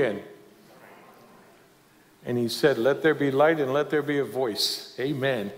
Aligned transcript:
again. 0.00 0.22
And 2.24 2.36
he 2.36 2.48
said, 2.48 2.78
Let 2.78 3.02
there 3.02 3.14
be 3.14 3.30
light 3.30 3.60
and 3.60 3.72
let 3.72 3.90
there 3.90 4.02
be 4.02 4.18
a 4.18 4.24
voice. 4.24 4.94
Amen. 4.98 5.52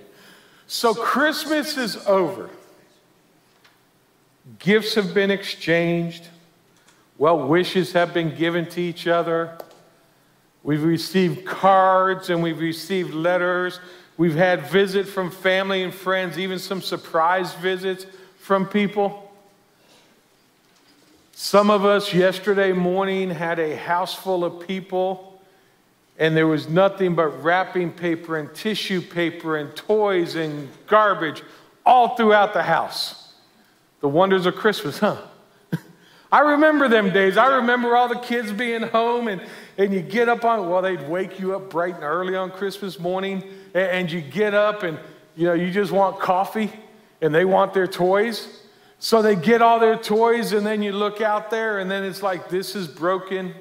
So 0.66 0.94
Christmas 0.94 1.76
is 1.76 1.96
over. 2.06 2.50
Gifts 4.58 4.94
have 4.94 5.14
been 5.14 5.30
exchanged. 5.30 6.28
Well 7.18 7.46
wishes 7.46 7.92
have 7.92 8.14
been 8.14 8.34
given 8.34 8.66
to 8.70 8.80
each 8.80 9.06
other. 9.06 9.58
We've 10.62 10.82
received 10.82 11.46
cards 11.46 12.30
and 12.30 12.42
we've 12.42 12.60
received 12.60 13.14
letters. 13.14 13.80
We've 14.16 14.34
had 14.34 14.66
visits 14.66 15.10
from 15.10 15.30
family 15.30 15.82
and 15.82 15.94
friends, 15.94 16.38
even 16.38 16.58
some 16.58 16.82
surprise 16.82 17.54
visits 17.54 18.06
from 18.38 18.66
people. 18.66 19.29
Some 21.42 21.70
of 21.70 21.86
us 21.86 22.12
yesterday 22.12 22.72
morning 22.72 23.30
had 23.30 23.58
a 23.58 23.74
house 23.74 24.12
full 24.14 24.44
of 24.44 24.68
people, 24.68 25.40
and 26.18 26.36
there 26.36 26.46
was 26.46 26.68
nothing 26.68 27.14
but 27.14 27.28
wrapping 27.42 27.92
paper 27.92 28.36
and 28.36 28.54
tissue 28.54 29.00
paper 29.00 29.56
and 29.56 29.74
toys 29.74 30.34
and 30.34 30.68
garbage 30.86 31.42
all 31.86 32.14
throughout 32.14 32.52
the 32.52 32.62
house. 32.62 33.32
The 34.00 34.08
wonders 34.08 34.44
of 34.44 34.54
Christmas, 34.54 34.98
huh? 34.98 35.16
I 36.30 36.40
remember 36.40 36.88
them 36.88 37.10
days. 37.10 37.38
I 37.38 37.56
remember 37.56 37.96
all 37.96 38.08
the 38.08 38.20
kids 38.20 38.52
being 38.52 38.82
home, 38.82 39.26
and, 39.26 39.40
and 39.78 39.94
you 39.94 40.02
get 40.02 40.28
up 40.28 40.44
on, 40.44 40.68
well, 40.68 40.82
they'd 40.82 41.08
wake 41.08 41.40
you 41.40 41.56
up 41.56 41.70
bright 41.70 41.94
and 41.94 42.04
early 42.04 42.36
on 42.36 42.50
Christmas 42.50 42.98
morning, 43.00 43.42
and, 43.72 43.90
and 43.90 44.12
you 44.12 44.20
get 44.20 44.52
up 44.52 44.82
and, 44.82 44.98
you 45.36 45.46
know, 45.46 45.54
you 45.54 45.70
just 45.70 45.90
want 45.90 46.20
coffee, 46.20 46.70
and 47.22 47.34
they 47.34 47.46
want 47.46 47.72
their 47.72 47.86
toys. 47.86 48.60
So 49.00 49.22
they 49.22 49.34
get 49.34 49.62
all 49.62 49.80
their 49.80 49.96
toys, 49.96 50.52
and 50.52 50.64
then 50.64 50.82
you 50.82 50.92
look 50.92 51.22
out 51.22 51.50
there, 51.50 51.78
and 51.78 51.90
then 51.90 52.04
it's 52.04 52.22
like, 52.22 52.50
this 52.50 52.76
is 52.76 52.86
broken. 52.86 53.54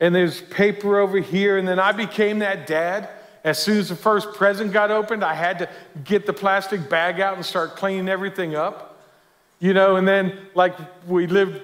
And 0.00 0.14
there's 0.14 0.40
paper 0.40 0.98
over 0.98 1.18
here. 1.20 1.58
And 1.58 1.68
then 1.68 1.78
I 1.78 1.92
became 1.92 2.40
that 2.40 2.66
dad. 2.66 3.10
As 3.44 3.62
soon 3.62 3.78
as 3.78 3.90
the 3.90 3.94
first 3.94 4.32
present 4.32 4.72
got 4.72 4.90
opened, 4.90 5.22
I 5.22 5.34
had 5.34 5.58
to 5.60 5.68
get 6.02 6.26
the 6.26 6.32
plastic 6.32 6.88
bag 6.88 7.20
out 7.20 7.36
and 7.36 7.44
start 7.44 7.76
cleaning 7.76 8.08
everything 8.08 8.56
up. 8.56 8.98
You 9.60 9.74
know, 9.74 9.96
and 9.96 10.08
then 10.08 10.38
like 10.54 10.74
we 11.06 11.28
lived 11.28 11.60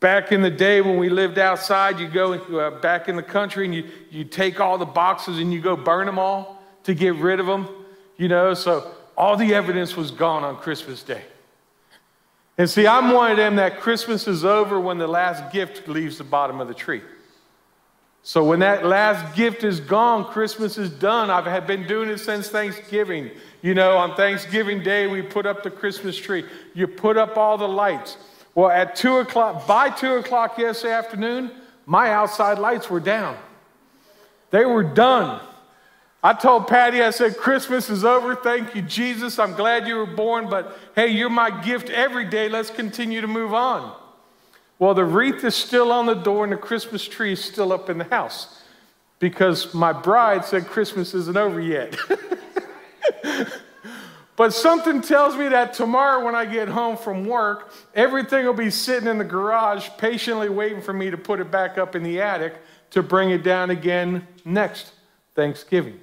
back 0.00 0.32
in 0.32 0.42
the 0.42 0.50
day 0.50 0.80
when 0.80 0.98
we 0.98 1.08
lived 1.08 1.38
outside, 1.38 2.00
you 2.00 2.08
go 2.08 2.32
uh, 2.32 2.80
back 2.80 3.08
in 3.08 3.16
the 3.16 3.22
country 3.22 3.64
and 3.64 3.74
you, 3.74 3.84
you 4.10 4.24
take 4.24 4.60
all 4.60 4.78
the 4.78 4.84
boxes 4.84 5.38
and 5.38 5.52
you 5.52 5.60
go 5.60 5.76
burn 5.76 6.06
them 6.06 6.18
all 6.18 6.62
to 6.84 6.94
get 6.94 7.14
rid 7.16 7.38
of 7.38 7.46
them. 7.46 7.68
You 8.16 8.28
know, 8.28 8.54
so 8.54 8.92
all 9.16 9.36
the 9.36 9.54
evidence 9.54 9.94
was 9.94 10.10
gone 10.10 10.42
on 10.42 10.56
Christmas 10.56 11.02
Day. 11.02 11.22
And 12.58 12.70
see, 12.70 12.86
I'm 12.86 13.12
one 13.12 13.30
of 13.30 13.36
them 13.36 13.56
that 13.56 13.80
Christmas 13.80 14.26
is 14.26 14.44
over 14.44 14.80
when 14.80 14.98
the 14.98 15.06
last 15.06 15.52
gift 15.52 15.88
leaves 15.88 16.18
the 16.18 16.24
bottom 16.24 16.60
of 16.60 16.68
the 16.68 16.74
tree. 16.74 17.02
So 18.22 18.42
when 18.42 18.58
that 18.58 18.84
last 18.84 19.36
gift 19.36 19.62
is 19.62 19.78
gone, 19.78 20.24
Christmas 20.24 20.78
is 20.78 20.90
done. 20.90 21.30
I've 21.30 21.66
been 21.66 21.86
doing 21.86 22.08
it 22.08 22.18
since 22.18 22.48
Thanksgiving. 22.48 23.30
You 23.62 23.74
know, 23.74 23.96
on 23.96 24.16
Thanksgiving 24.16 24.82
Day, 24.82 25.06
we 25.06 25.22
put 25.22 25.46
up 25.46 25.62
the 25.62 25.70
Christmas 25.70 26.16
tree. 26.16 26.44
You 26.74 26.88
put 26.88 27.16
up 27.16 27.36
all 27.36 27.56
the 27.56 27.68
lights. 27.68 28.16
Well, 28.54 28.70
at 28.70 28.96
2 28.96 29.18
o'clock, 29.18 29.66
by 29.66 29.90
2 29.90 30.14
o'clock 30.14 30.58
yesterday 30.58 30.94
afternoon, 30.94 31.52
my 31.84 32.10
outside 32.10 32.58
lights 32.58 32.90
were 32.90 33.00
down. 33.00 33.36
They 34.50 34.64
were 34.64 34.82
done. 34.82 35.40
I 36.22 36.32
told 36.32 36.66
Patty, 36.66 37.02
I 37.02 37.10
said, 37.10 37.36
Christmas 37.36 37.88
is 37.88 38.04
over. 38.04 38.34
Thank 38.34 38.74
you, 38.74 38.82
Jesus. 38.82 39.38
I'm 39.38 39.52
glad 39.52 39.86
you 39.86 39.96
were 39.96 40.06
born, 40.06 40.48
but 40.48 40.76
hey, 40.94 41.08
you're 41.08 41.30
my 41.30 41.62
gift 41.62 41.88
every 41.90 42.24
day. 42.24 42.48
Let's 42.48 42.70
continue 42.70 43.20
to 43.20 43.28
move 43.28 43.54
on. 43.54 43.94
Well, 44.78 44.94
the 44.94 45.04
wreath 45.04 45.44
is 45.44 45.54
still 45.54 45.92
on 45.92 46.06
the 46.06 46.14
door 46.14 46.44
and 46.44 46.52
the 46.52 46.56
Christmas 46.56 47.06
tree 47.06 47.32
is 47.32 47.42
still 47.42 47.72
up 47.72 47.88
in 47.88 47.98
the 47.98 48.04
house 48.04 48.62
because 49.18 49.72
my 49.72 49.92
bride 49.92 50.44
said 50.44 50.66
Christmas 50.66 51.14
isn't 51.14 51.36
over 51.36 51.60
yet. 51.60 51.96
but 54.36 54.52
something 54.52 55.00
tells 55.00 55.36
me 55.36 55.48
that 55.48 55.72
tomorrow 55.72 56.24
when 56.24 56.34
I 56.34 56.44
get 56.44 56.68
home 56.68 56.96
from 56.96 57.26
work, 57.26 57.72
everything 57.94 58.44
will 58.44 58.52
be 58.52 58.70
sitting 58.70 59.08
in 59.08 59.16
the 59.16 59.24
garage 59.24 59.88
patiently 59.96 60.50
waiting 60.50 60.82
for 60.82 60.92
me 60.92 61.10
to 61.10 61.16
put 61.16 61.40
it 61.40 61.50
back 61.50 61.78
up 61.78 61.96
in 61.96 62.02
the 62.02 62.20
attic 62.20 62.54
to 62.90 63.02
bring 63.02 63.30
it 63.30 63.42
down 63.42 63.70
again 63.70 64.26
next 64.44 64.92
Thanksgiving. 65.34 66.00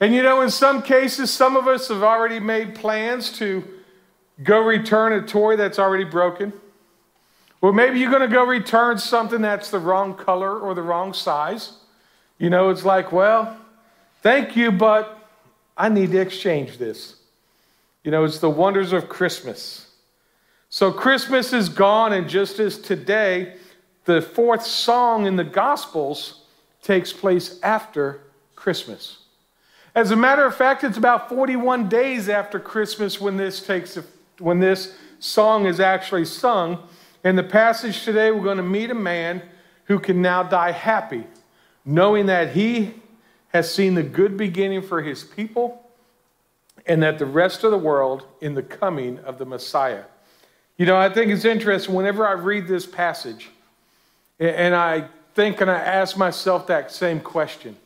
And 0.00 0.14
you 0.14 0.22
know, 0.22 0.42
in 0.42 0.50
some 0.50 0.82
cases, 0.82 1.32
some 1.32 1.56
of 1.56 1.66
us 1.66 1.88
have 1.88 2.02
already 2.02 2.38
made 2.38 2.74
plans 2.74 3.32
to 3.38 3.64
go 4.42 4.60
return 4.60 5.12
a 5.12 5.26
toy 5.26 5.56
that's 5.56 5.78
already 5.78 6.04
broken. 6.04 6.52
Or 7.62 7.72
maybe 7.72 7.98
you're 7.98 8.10
going 8.10 8.28
to 8.28 8.34
go 8.34 8.44
return 8.44 8.98
something 8.98 9.40
that's 9.40 9.70
the 9.70 9.78
wrong 9.78 10.14
color 10.14 10.58
or 10.58 10.74
the 10.74 10.82
wrong 10.82 11.14
size. 11.14 11.72
You 12.38 12.50
know, 12.50 12.68
it's 12.68 12.84
like, 12.84 13.12
well, 13.12 13.56
thank 14.22 14.56
you, 14.56 14.70
but 14.70 15.18
I 15.76 15.88
need 15.88 16.10
to 16.12 16.20
exchange 16.20 16.76
this. 16.76 17.16
You 18.04 18.10
know, 18.10 18.24
it's 18.24 18.38
the 18.38 18.50
wonders 18.50 18.92
of 18.92 19.08
Christmas. 19.08 19.88
So 20.68 20.92
Christmas 20.92 21.52
is 21.52 21.68
gone, 21.68 22.12
and 22.12 22.28
just 22.28 22.58
as 22.60 22.78
today, 22.78 23.56
the 24.04 24.20
fourth 24.20 24.64
song 24.64 25.26
in 25.26 25.36
the 25.36 25.44
Gospels 25.44 26.42
takes 26.82 27.12
place 27.12 27.58
after 27.62 28.20
Christmas. 28.54 29.25
As 29.96 30.10
a 30.10 30.16
matter 30.16 30.44
of 30.44 30.54
fact, 30.54 30.84
it's 30.84 30.98
about 30.98 31.30
41 31.30 31.88
days 31.88 32.28
after 32.28 32.60
Christmas 32.60 33.18
when 33.18 33.38
this 33.38 33.62
takes 33.62 33.98
when 34.38 34.60
this 34.60 34.94
song 35.20 35.64
is 35.64 35.80
actually 35.80 36.26
sung. 36.26 36.86
In 37.24 37.34
the 37.34 37.42
passage 37.42 38.04
today, 38.04 38.30
we're 38.30 38.44
going 38.44 38.58
to 38.58 38.62
meet 38.62 38.90
a 38.90 38.94
man 38.94 39.40
who 39.84 39.98
can 39.98 40.20
now 40.20 40.42
die 40.42 40.72
happy, 40.72 41.24
knowing 41.86 42.26
that 42.26 42.50
he 42.50 42.92
has 43.54 43.74
seen 43.74 43.94
the 43.94 44.02
good 44.02 44.36
beginning 44.36 44.82
for 44.82 45.00
his 45.00 45.24
people 45.24 45.82
and 46.84 47.02
that 47.02 47.18
the 47.18 47.24
rest 47.24 47.64
of 47.64 47.70
the 47.70 47.78
world 47.78 48.26
in 48.42 48.52
the 48.52 48.62
coming 48.62 49.18
of 49.20 49.38
the 49.38 49.46
Messiah. 49.46 50.04
You 50.76 50.84
know, 50.84 50.98
I 50.98 51.08
think 51.08 51.32
it's 51.32 51.46
interesting 51.46 51.94
whenever 51.94 52.26
I 52.26 52.32
read 52.32 52.68
this 52.68 52.84
passage 52.84 53.48
and 54.38 54.74
I 54.74 55.08
think 55.34 55.62
and 55.62 55.70
I 55.70 55.78
ask 55.78 56.18
myself 56.18 56.66
that 56.66 56.92
same 56.92 57.18
question 57.18 57.78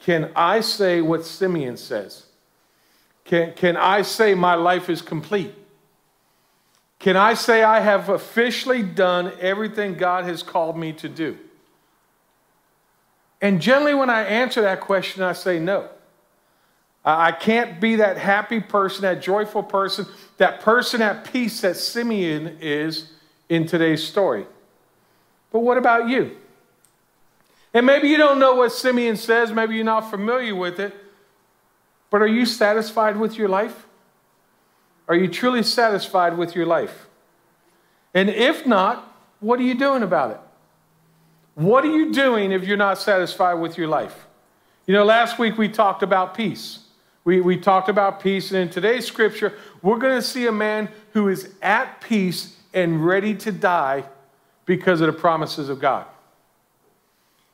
can 0.00 0.30
I 0.34 0.60
say 0.60 1.00
what 1.00 1.24
Simeon 1.24 1.76
says? 1.76 2.24
Can, 3.24 3.52
can 3.52 3.76
I 3.76 4.02
say 4.02 4.34
my 4.34 4.54
life 4.54 4.88
is 4.90 5.02
complete? 5.02 5.54
Can 6.98 7.16
I 7.16 7.34
say 7.34 7.62
I 7.62 7.80
have 7.80 8.08
officially 8.08 8.82
done 8.82 9.32
everything 9.40 9.94
God 9.94 10.24
has 10.24 10.42
called 10.42 10.76
me 10.76 10.92
to 10.94 11.08
do? 11.08 11.38
And 13.40 13.60
generally, 13.60 13.94
when 13.94 14.10
I 14.10 14.22
answer 14.22 14.60
that 14.62 14.80
question, 14.80 15.22
I 15.22 15.32
say 15.32 15.58
no. 15.58 15.88
I 17.02 17.32
can't 17.32 17.80
be 17.80 17.96
that 17.96 18.18
happy 18.18 18.60
person, 18.60 19.02
that 19.02 19.22
joyful 19.22 19.62
person, 19.62 20.06
that 20.36 20.60
person 20.60 21.00
at 21.00 21.32
peace 21.32 21.62
that 21.62 21.76
Simeon 21.76 22.58
is 22.60 23.12
in 23.48 23.66
today's 23.66 24.06
story. 24.06 24.46
But 25.50 25.60
what 25.60 25.78
about 25.78 26.08
you? 26.10 26.36
And 27.72 27.86
maybe 27.86 28.08
you 28.08 28.16
don't 28.16 28.38
know 28.38 28.54
what 28.54 28.72
Simeon 28.72 29.16
says, 29.16 29.52
maybe 29.52 29.76
you're 29.76 29.84
not 29.84 30.10
familiar 30.10 30.54
with 30.54 30.80
it, 30.80 30.94
but 32.10 32.20
are 32.20 32.26
you 32.26 32.44
satisfied 32.44 33.16
with 33.16 33.38
your 33.38 33.48
life? 33.48 33.86
Are 35.08 35.14
you 35.14 35.28
truly 35.28 35.62
satisfied 35.62 36.36
with 36.36 36.54
your 36.54 36.66
life? 36.66 37.06
And 38.14 38.28
if 38.28 38.66
not, 38.66 39.16
what 39.38 39.60
are 39.60 39.64
you 39.64 39.74
doing 39.74 40.02
about 40.02 40.32
it? 40.32 40.40
What 41.54 41.84
are 41.84 41.96
you 41.96 42.12
doing 42.12 42.52
if 42.52 42.64
you're 42.64 42.76
not 42.76 42.98
satisfied 42.98 43.54
with 43.54 43.78
your 43.78 43.88
life? 43.88 44.26
You 44.86 44.94
know, 44.94 45.04
last 45.04 45.38
week 45.38 45.58
we 45.58 45.68
talked 45.68 46.02
about 46.02 46.34
peace. 46.34 46.80
We, 47.24 47.40
we 47.40 47.56
talked 47.56 47.88
about 47.88 48.20
peace, 48.20 48.50
and 48.50 48.60
in 48.60 48.70
today's 48.70 49.06
scripture, 49.06 49.54
we're 49.82 49.98
going 49.98 50.16
to 50.16 50.22
see 50.26 50.46
a 50.46 50.52
man 50.52 50.88
who 51.12 51.28
is 51.28 51.50
at 51.60 52.00
peace 52.00 52.56
and 52.72 53.04
ready 53.04 53.34
to 53.34 53.52
die 53.52 54.04
because 54.64 55.00
of 55.00 55.06
the 55.06 55.12
promises 55.12 55.68
of 55.68 55.80
God. 55.80 56.06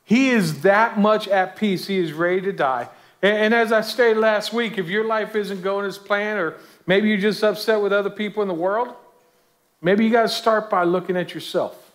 He 0.07 0.29
is 0.29 0.61
that 0.61 0.97
much 0.97 1.27
at 1.27 1.57
peace. 1.57 1.85
He 1.85 1.99
is 1.99 2.13
ready 2.13 2.39
to 2.43 2.53
die. 2.53 2.87
And, 3.21 3.37
and 3.37 3.53
as 3.53 3.73
I 3.73 3.81
stated 3.81 4.17
last 4.17 4.53
week, 4.53 4.77
if 4.77 4.87
your 4.87 5.03
life 5.03 5.35
isn't 5.35 5.61
going 5.61 5.85
as 5.85 5.97
planned, 5.97 6.39
or 6.39 6.55
maybe 6.85 7.09
you're 7.09 7.17
just 7.17 7.43
upset 7.43 7.81
with 7.81 7.91
other 7.91 8.09
people 8.09 8.41
in 8.41 8.47
the 8.47 8.53
world, 8.53 8.95
maybe 9.81 10.05
you 10.05 10.09
got 10.09 10.21
to 10.21 10.29
start 10.29 10.69
by 10.69 10.85
looking 10.85 11.17
at 11.17 11.33
yourself. 11.33 11.91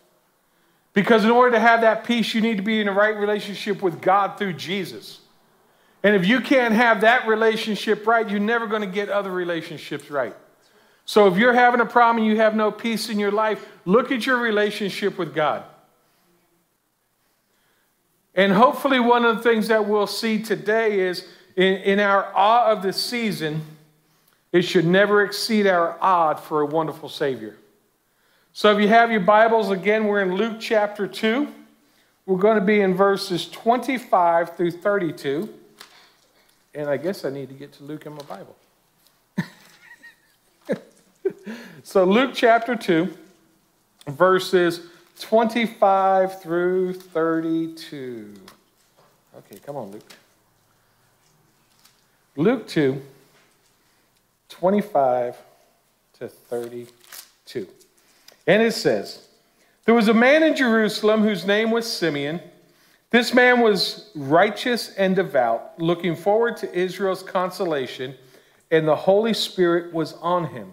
Because 0.93 1.25
in 1.25 1.31
order 1.31 1.53
to 1.53 1.59
have 1.59 1.81
that 1.81 2.05
peace, 2.05 2.35
you 2.35 2.43
need 2.43 2.59
to 2.59 2.63
be 2.63 2.81
in 2.81 2.87
the 2.87 2.93
right 2.93 3.17
relationship 3.17 3.81
with 3.81 4.03
God 4.03 4.37
through 4.37 4.53
Jesus. 4.53 5.21
And 6.03 6.15
if 6.15 6.27
you 6.27 6.43
can't 6.43 6.75
have 6.75 7.01
that 7.01 7.27
relationship 7.27 8.07
right, 8.07 8.29
you're 8.29 8.41
never 8.41 8.67
going 8.67 8.83
to 8.83 8.87
get 8.87 9.09
other 9.09 9.31
relationships 9.31 10.11
right. 10.11 10.37
So 11.07 11.29
if 11.29 11.39
you're 11.39 11.55
having 11.55 11.81
a 11.81 11.87
problem 11.87 12.23
and 12.23 12.31
you 12.31 12.37
have 12.43 12.55
no 12.55 12.71
peace 12.71 13.09
in 13.09 13.19
your 13.19 13.33
life, 13.33 13.67
look 13.87 14.13
at 14.13 14.27
your 14.27 14.37
relationship 14.37 15.17
with 15.17 15.35
God. 15.35 15.65
And 18.35 18.53
hopefully, 18.53 18.99
one 18.99 19.25
of 19.25 19.37
the 19.37 19.43
things 19.43 19.69
that 19.69 19.87
we'll 19.87 20.07
see 20.07 20.43
today 20.43 21.01
is 21.01 21.27
in, 21.57 21.75
in 21.77 22.01
our 22.01 22.33
awe 22.35 22.71
of 22.73 22.83
the 22.83 22.93
season, 22.93 23.63
it 24.53 24.63
should 24.63 24.87
never 24.87 25.23
exceed 25.23 25.67
our 25.67 25.99
awe 26.01 26.35
for 26.35 26.63
a 26.63 26.67
wonderful 26.67 27.09
Savior. 27.09 27.57
So 28.55 28.75
if 28.75 28.81
you 28.81 28.89
have 28.89 29.11
your 29.11 29.21
Bibles, 29.21 29.71
again, 29.71 30.07
we're 30.07 30.21
in 30.21 30.35
Luke 30.35 30.59
chapter 30.61 31.07
2. 31.07 31.49
We're 32.27 32.39
going 32.39 32.59
to 32.59 32.65
be 32.65 32.81
in 32.81 32.95
verses 32.95 33.49
25 33.49 34.57
through 34.57 34.73
32. 34.73 35.53
And 36.75 36.89
I 36.89 36.97
guess 36.97 37.25
I 37.25 37.31
need 37.31 37.49
to 37.49 37.55
get 37.55 37.73
to 37.75 37.85
Luke 37.85 38.07
in 38.07 38.13
my 38.13 38.23
Bible. 38.23 38.57
so, 41.83 42.05
Luke 42.05 42.33
chapter 42.35 42.77
2, 42.77 43.17
verses 44.07 44.87
25 45.21 46.43
through 46.43 46.95
32. 46.95 48.35
Okay, 49.37 49.59
come 49.65 49.77
on, 49.77 49.91
Luke. 49.91 50.15
Luke 52.37 52.67
2, 52.67 53.01
25 54.49 55.37
to 56.19 56.29
32. 56.29 57.69
And 58.47 58.63
it 58.63 58.73
says, 58.73 59.29
There 59.85 59.95
was 59.95 60.09
a 60.09 60.15
man 60.15 60.43
in 60.43 60.57
Jerusalem 60.57 61.23
whose 61.23 61.45
name 61.45 61.71
was 61.71 61.91
Simeon. 61.91 62.41
This 63.11 63.35
man 63.35 63.61
was 63.61 64.11
righteous 64.15 64.95
and 64.95 65.15
devout, 65.15 65.79
looking 65.79 66.17
forward 66.17 66.57
to 66.59 66.75
Israel's 66.75 67.23
consolation, 67.23 68.15
and 68.71 68.89
the 68.89 68.97
Holy 68.97 69.35
Spirit 69.35 69.93
was 69.93 70.15
on 70.15 70.47
him. 70.47 70.73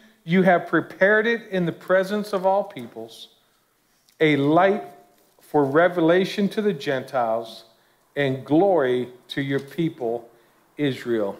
You 0.23 0.43
have 0.43 0.67
prepared 0.67 1.25
it 1.25 1.47
in 1.49 1.65
the 1.65 1.71
presence 1.71 2.33
of 2.33 2.45
all 2.45 2.63
peoples, 2.63 3.29
a 4.19 4.35
light 4.35 4.83
for 5.41 5.65
revelation 5.65 6.47
to 6.49 6.61
the 6.61 6.73
Gentiles 6.73 7.65
and 8.15 8.45
glory 8.45 9.09
to 9.29 9.41
your 9.41 9.59
people, 9.59 10.29
Israel. 10.77 11.37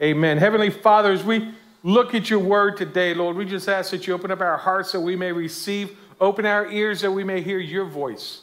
Amen. 0.00 0.38
Heavenly 0.38 0.70
Father, 0.70 1.12
as 1.12 1.24
we 1.24 1.52
look 1.82 2.14
at 2.14 2.30
your 2.30 2.38
word 2.38 2.76
today, 2.76 3.14
Lord, 3.14 3.36
we 3.36 3.44
just 3.44 3.68
ask 3.68 3.90
that 3.90 4.06
you 4.06 4.14
open 4.14 4.30
up 4.30 4.40
our 4.40 4.58
hearts 4.58 4.92
that 4.92 5.00
we 5.00 5.16
may 5.16 5.32
receive, 5.32 5.96
open 6.20 6.46
our 6.46 6.70
ears 6.70 7.00
that 7.00 7.10
we 7.10 7.24
may 7.24 7.40
hear 7.40 7.58
your 7.58 7.86
voice. 7.86 8.42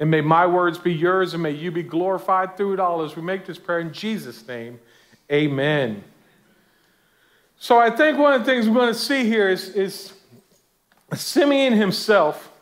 And 0.00 0.10
may 0.10 0.20
my 0.20 0.46
words 0.46 0.78
be 0.78 0.92
yours, 0.92 1.34
and 1.34 1.42
may 1.42 1.50
you 1.50 1.70
be 1.70 1.82
glorified 1.82 2.56
through 2.56 2.74
it 2.74 2.80
all 2.80 3.02
as 3.02 3.16
we 3.16 3.22
make 3.22 3.46
this 3.46 3.58
prayer 3.58 3.80
in 3.80 3.92
Jesus' 3.92 4.46
name. 4.46 4.78
Amen. 5.30 6.02
So 7.58 7.78
I 7.78 7.90
think 7.90 8.18
one 8.18 8.32
of 8.32 8.44
the 8.44 8.46
things 8.46 8.68
we're 8.68 8.74
going 8.74 8.92
to 8.92 8.98
see 8.98 9.24
here 9.24 9.48
is, 9.48 9.70
is 9.70 10.12
Simeon 11.14 11.72
himself. 11.72 12.52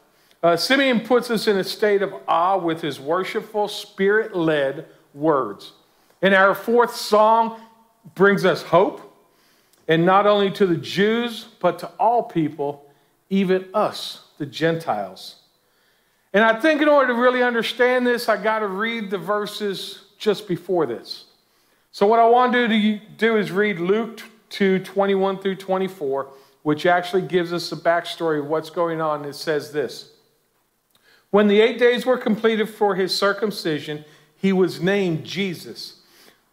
Uh, 0.43 0.57
Simeon 0.57 1.01
puts 1.01 1.31
us 1.31 1.47
in 1.47 1.59
a 1.59 1.65
state 1.65 2.03
of 2.03 2.15
awe 2.27 2.57
with 2.57 2.81
his 2.81 2.99
worshipful, 2.99 3.69
spirit 3.69 4.35
led 4.35 4.87
words. 5.13 5.73
And 6.23 6.35
our 6.35 6.55
fourth 6.55 6.97
song, 6.97 7.61
brings 8.15 8.45
us 8.45 8.63
hope, 8.63 9.03
and 9.89 10.07
not 10.07 10.27
only 10.27 10.51
to 10.53 10.67
the 10.67 10.77
Jews, 10.77 11.47
but 11.61 11.79
to 11.81 11.89
all 11.99 12.23
people, 12.23 12.89
even 13.31 13.69
us, 13.75 14.25
the 14.39 14.47
Gentiles. 14.47 15.37
And 16.33 16.45
I 16.45 16.61
think 16.61 16.83
in 16.83 16.89
order 16.89 17.09
to 17.09 17.21
really 17.21 17.43
understand 17.43 18.07
this, 18.07 18.29
I 18.29 18.41
got 18.41 18.61
to 18.61 18.69
read 18.69 19.11
the 19.11 19.19
verses 19.19 20.05
just 20.19 20.47
before 20.47 20.87
this. 20.87 21.25
So, 21.93 22.07
what 22.07 22.21
I 22.21 22.27
want 22.27 22.53
to 22.53 22.99
do 23.17 23.37
is 23.37 23.51
read 23.51 23.81
Luke 23.81 24.23
2 24.51 24.81
21 24.81 25.39
through 25.39 25.57
24, 25.57 26.29
which 26.63 26.87
actually 26.87 27.23
gives 27.23 27.53
us 27.53 27.71
a 27.73 27.77
backstory 27.77 28.39
of 28.39 28.47
what's 28.47 28.71
going 28.71 29.01
on. 29.01 29.25
It 29.25 29.35
says 29.35 29.73
this 29.73 30.13
When 31.31 31.49
the 31.49 31.61
eight 31.61 31.79
days 31.79 32.07
were 32.07 32.19
completed 32.19 32.69
for 32.69 32.95
his 32.95 33.17
circumcision, 33.17 34.05
he 34.37 34.53
was 34.53 34.81
named 34.81 35.25
Jesus 35.25 35.97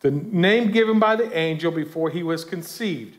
the 0.03 0.11
name 0.11 0.69
given 0.69 0.99
by 0.99 1.15
the 1.15 1.35
angel 1.35 1.71
before 1.71 2.09
he 2.09 2.23
was 2.23 2.43
conceived. 2.43 3.17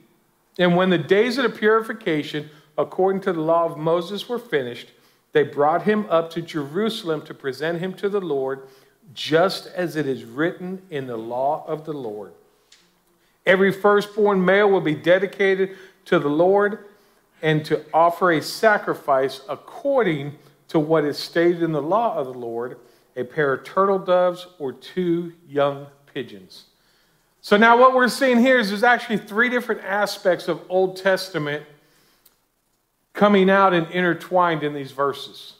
And 0.58 0.76
when 0.76 0.90
the 0.90 0.98
days 0.98 1.38
of 1.38 1.44
the 1.44 1.58
purification, 1.58 2.50
according 2.76 3.22
to 3.22 3.32
the 3.32 3.40
law 3.40 3.64
of 3.64 3.78
Moses, 3.78 4.28
were 4.28 4.38
finished, 4.38 4.92
they 5.32 5.42
brought 5.42 5.82
him 5.82 6.06
up 6.10 6.30
to 6.32 6.42
Jerusalem 6.42 7.22
to 7.22 7.34
present 7.34 7.80
him 7.80 7.94
to 7.94 8.08
the 8.10 8.20
Lord, 8.20 8.68
just 9.14 9.66
as 9.68 9.96
it 9.96 10.06
is 10.06 10.24
written 10.24 10.82
in 10.90 11.06
the 11.06 11.16
law 11.16 11.64
of 11.66 11.86
the 11.86 11.94
Lord. 11.94 12.34
Every 13.46 13.73
firstborn 13.73 14.44
male 14.44 14.70
will 14.70 14.81
be 14.81 14.94
dedicated 14.94 15.76
to 16.06 16.19
the 16.19 16.29
Lord 16.29 16.87
and 17.43 17.64
to 17.67 17.85
offer 17.93 18.32
a 18.32 18.43
sacrifice 18.43 19.41
according 19.49 20.38
to 20.69 20.79
what 20.79 21.05
is 21.05 21.19
stated 21.19 21.62
in 21.62 21.73
the 21.73 21.82
law 21.82 22.17
of 22.17 22.26
the 22.26 22.38
Lord 22.38 22.79
a 23.17 23.25
pair 23.25 23.52
of 23.52 23.64
turtle 23.64 23.99
doves 23.99 24.46
or 24.58 24.73
two 24.73 25.32
young 25.49 25.87
pigeons. 26.12 26.64
So 27.41 27.56
now 27.56 27.79
what 27.79 27.94
we're 27.94 28.08
seeing 28.08 28.41
here 28.41 28.58
is 28.58 28.70
there's 28.70 28.82
actually 28.82 29.19
three 29.19 29.50
different 29.50 29.85
aspects 29.85 30.49
of 30.49 30.62
Old 30.69 30.96
Testament 30.96 31.64
coming 33.12 33.50
out 33.50 33.75
and 33.75 33.87
intertwined 33.91 34.62
in 34.62 34.73
these 34.73 34.93
verses. 34.93 35.55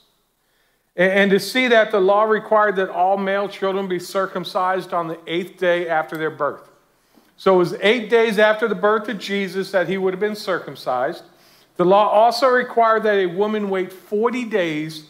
And, 0.97 1.29
to 1.31 1.41
see 1.41 1.67
that 1.67 1.91
the 1.91 1.99
law 1.99 2.23
required 2.23 2.77
that 2.77 2.89
all 2.89 3.17
male 3.17 3.49
children 3.49 3.87
be 3.87 3.99
circumcised 3.99 4.93
on 4.93 5.09
the 5.09 5.19
eighth 5.27 5.57
day 5.57 5.89
after 5.89 6.17
their 6.17 6.29
birth. 6.29 6.69
So 7.37 7.55
it 7.55 7.57
was 7.57 7.75
eight 7.81 8.09
days 8.09 8.39
after 8.39 8.67
the 8.67 8.75
birth 8.75 9.09
of 9.09 9.19
Jesus 9.19 9.71
that 9.71 9.89
he 9.89 9.97
would 9.97 10.13
have 10.13 10.19
been 10.19 10.35
circumcised. 10.35 11.23
The 11.77 11.85
law 11.85 12.09
also 12.09 12.47
required 12.47 13.03
that 13.03 13.17
a 13.17 13.25
woman 13.25 13.69
wait 13.69 13.91
40 13.91 14.45
days 14.45 15.07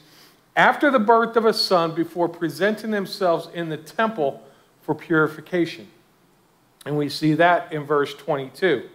after 0.55 0.89
the 0.89 0.99
birth 0.99 1.35
of 1.35 1.45
a 1.45 1.53
son 1.53 1.93
before 1.93 2.27
presenting 2.27 2.91
themselves 2.91 3.49
in 3.53 3.69
the 3.69 3.77
temple 3.77 4.41
for 4.81 4.95
purification. 4.95 5.87
And 6.85 6.97
we 6.97 7.09
see 7.09 7.33
that 7.33 7.71
in 7.71 7.83
verse 7.83 8.13
22. 8.15 8.89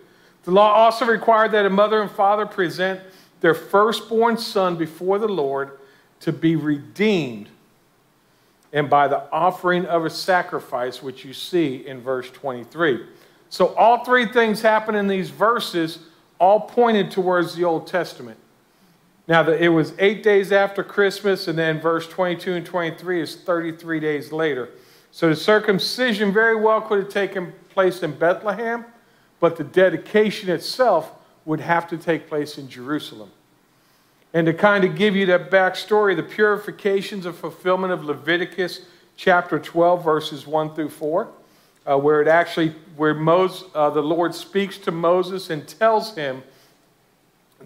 The 0.45 0.51
law 0.51 0.73
also 0.73 1.05
required 1.05 1.53
that 1.53 1.67
a 1.67 1.71
mother 1.71 2.01
and 2.01 2.11
father 2.11 2.47
present 2.47 3.01
their 3.41 3.55
firstborn 3.55 4.37
son 4.39 4.77
before 4.77 5.19
the 5.19 5.29
Lord 5.29 5.79
to 6.21 6.33
be 6.33 6.57
redeemed 6.57 7.49
and 8.73 8.89
by 8.89 9.09
the 9.09 9.31
offering 9.33 9.87
of 9.87 10.05
a 10.05 10.11
sacrifice, 10.11 11.03
which 11.03 11.25
you 11.25 11.33
see 11.33 11.87
in 11.87 12.01
verse 12.01 12.31
23. 12.31 13.05
So, 13.50 13.75
all 13.75 14.04
three 14.04 14.26
things 14.26 14.62
happen 14.62 14.95
in 14.95 15.09
these 15.09 15.28
verses, 15.28 15.99
all 16.38 16.61
pointed 16.61 17.11
towards 17.11 17.57
the 17.57 17.64
Old 17.64 17.88
Testament. 17.88 18.38
Now, 19.26 19.49
it 19.49 19.69
was 19.69 19.92
eight 19.99 20.23
days 20.23 20.52
after 20.52 20.85
Christmas, 20.85 21.49
and 21.49 21.59
then 21.59 21.80
verse 21.80 22.09
22 22.09 22.54
and 22.54 22.64
23 22.64 23.21
is 23.21 23.37
33 23.37 24.00
days 24.00 24.30
later. 24.33 24.71
So, 25.11 25.28
the 25.28 25.37
circumcision 25.37 26.33
very 26.33 26.54
well 26.54 26.80
could 26.80 27.00
have 27.00 27.09
taken 27.09 27.52
place 27.71 28.04
in 28.04 28.16
Bethlehem, 28.16 28.85
but 29.40 29.57
the 29.57 29.64
dedication 29.64 30.49
itself 30.49 31.11
would 31.45 31.61
have 31.61 31.88
to 31.88 31.99
take 31.99 32.28
place 32.28 32.57
in 32.57 32.69
Jerusalem. 32.69 33.33
And 34.33 34.47
to 34.47 34.54
kind 34.54 34.85
of 34.85 34.95
give 34.95 35.16
you 35.16 35.26
that 35.26 35.50
backstory, 35.50 36.14
the 36.14 36.23
purifications 36.23 37.26
of 37.26 37.37
fulfillment 37.37 37.92
of 37.92 38.04
Leviticus 38.04 38.83
chapter 39.16 39.59
12, 39.59 40.04
verses 40.04 40.47
1 40.47 40.75
through 40.76 40.90
4, 40.90 41.28
uh, 41.87 41.99
where 41.99 42.21
it 42.21 42.29
actually, 42.29 42.75
where 42.97 43.15
Moses, 43.15 43.65
uh, 43.75 43.91
the 43.91 44.03
Lord 44.03 44.35
speaks 44.35 44.79
to 44.79 44.91
Moses 44.91 45.51
and 45.51 45.67
tells 45.67 46.15
him 46.15 46.43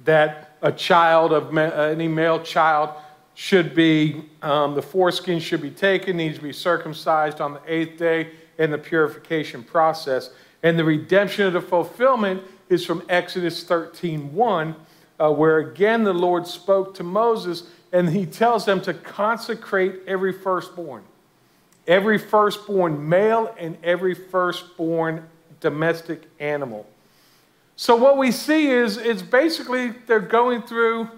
that 0.04 0.56
a 0.62 0.72
child 0.72 1.32
of 1.32 1.52
ma- 1.52 1.62
any 1.62 2.08
male 2.08 2.42
child 2.42 2.90
should 3.34 3.74
be, 3.74 4.22
um, 4.42 4.74
the 4.74 4.82
foreskin 4.82 5.40
should 5.40 5.60
be 5.60 5.70
taken, 5.70 6.16
needs 6.16 6.38
to 6.38 6.42
be 6.42 6.52
circumcised 6.52 7.40
on 7.40 7.54
the 7.54 7.60
eighth 7.66 7.98
day 7.98 8.30
in 8.58 8.70
the 8.70 8.78
purification 8.78 9.62
process. 9.62 10.30
And 10.62 10.78
the 10.78 10.84
redemption 10.84 11.46
of 11.46 11.52
the 11.52 11.60
fulfillment 11.60 12.42
is 12.68 12.86
from 12.86 13.02
Exodus 13.08 13.64
13 13.64 14.32
1, 14.32 14.74
uh, 15.20 15.32
where 15.32 15.58
again 15.58 16.04
the 16.04 16.14
Lord 16.14 16.46
spoke 16.46 16.94
to 16.94 17.02
Moses 17.02 17.64
and 17.92 18.08
he 18.08 18.26
tells 18.26 18.64
them 18.64 18.80
to 18.82 18.92
consecrate 18.92 20.00
every 20.06 20.32
firstborn, 20.32 21.04
every 21.86 22.18
firstborn 22.18 23.08
male 23.08 23.54
and 23.58 23.76
every 23.82 24.14
firstborn 24.14 25.26
domestic 25.60 26.22
animal. 26.40 26.86
So 27.76 27.96
what 27.96 28.16
we 28.16 28.30
see 28.30 28.68
is 28.68 28.96
it's 28.96 29.22
basically 29.22 29.90
they're 30.06 30.20
going 30.20 30.62
through 30.62 31.08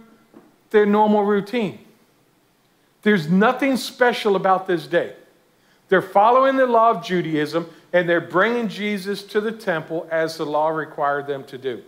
their 0.71 0.87
normal 0.87 1.25
routine. 1.25 1.79
There's 3.03 3.29
nothing 3.29 3.77
special 3.77 4.37
about 4.37 4.67
this 4.67 4.87
day. 4.87 5.15
They're 5.89 6.03
following 6.03 6.57
the 6.57 6.67
law 6.67 6.91
of 6.91 7.05
Judaism 7.05 7.69
and 7.93 8.09
they're 8.09 8.21
bringing 8.21 8.69
Jesus 8.69 9.23
to 9.25 9.41
the 9.41 9.53
temple 9.53 10.09
as 10.11 10.37
the 10.37 10.47
law 10.47 10.69
required 10.69 11.27
them 11.27 11.45
to 11.45 11.59
do. 11.59 11.83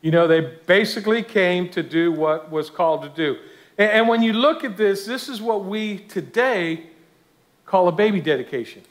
You 0.00 0.10
know, 0.10 0.26
they 0.26 0.40
basically 0.66 1.22
came 1.22 1.68
to 1.70 1.82
do 1.82 2.10
what 2.10 2.50
was 2.50 2.70
called 2.70 3.02
to 3.02 3.08
do. 3.10 3.38
And, 3.78 4.08
when 4.08 4.22
you 4.22 4.34
look 4.34 4.62
at 4.62 4.76
this, 4.76 5.06
this 5.06 5.28
is 5.28 5.40
what 5.40 5.64
we 5.64 5.98
today 6.00 6.89
call 7.70 7.86
a 7.86 7.92
baby 7.92 8.20
dedication. 8.20 8.82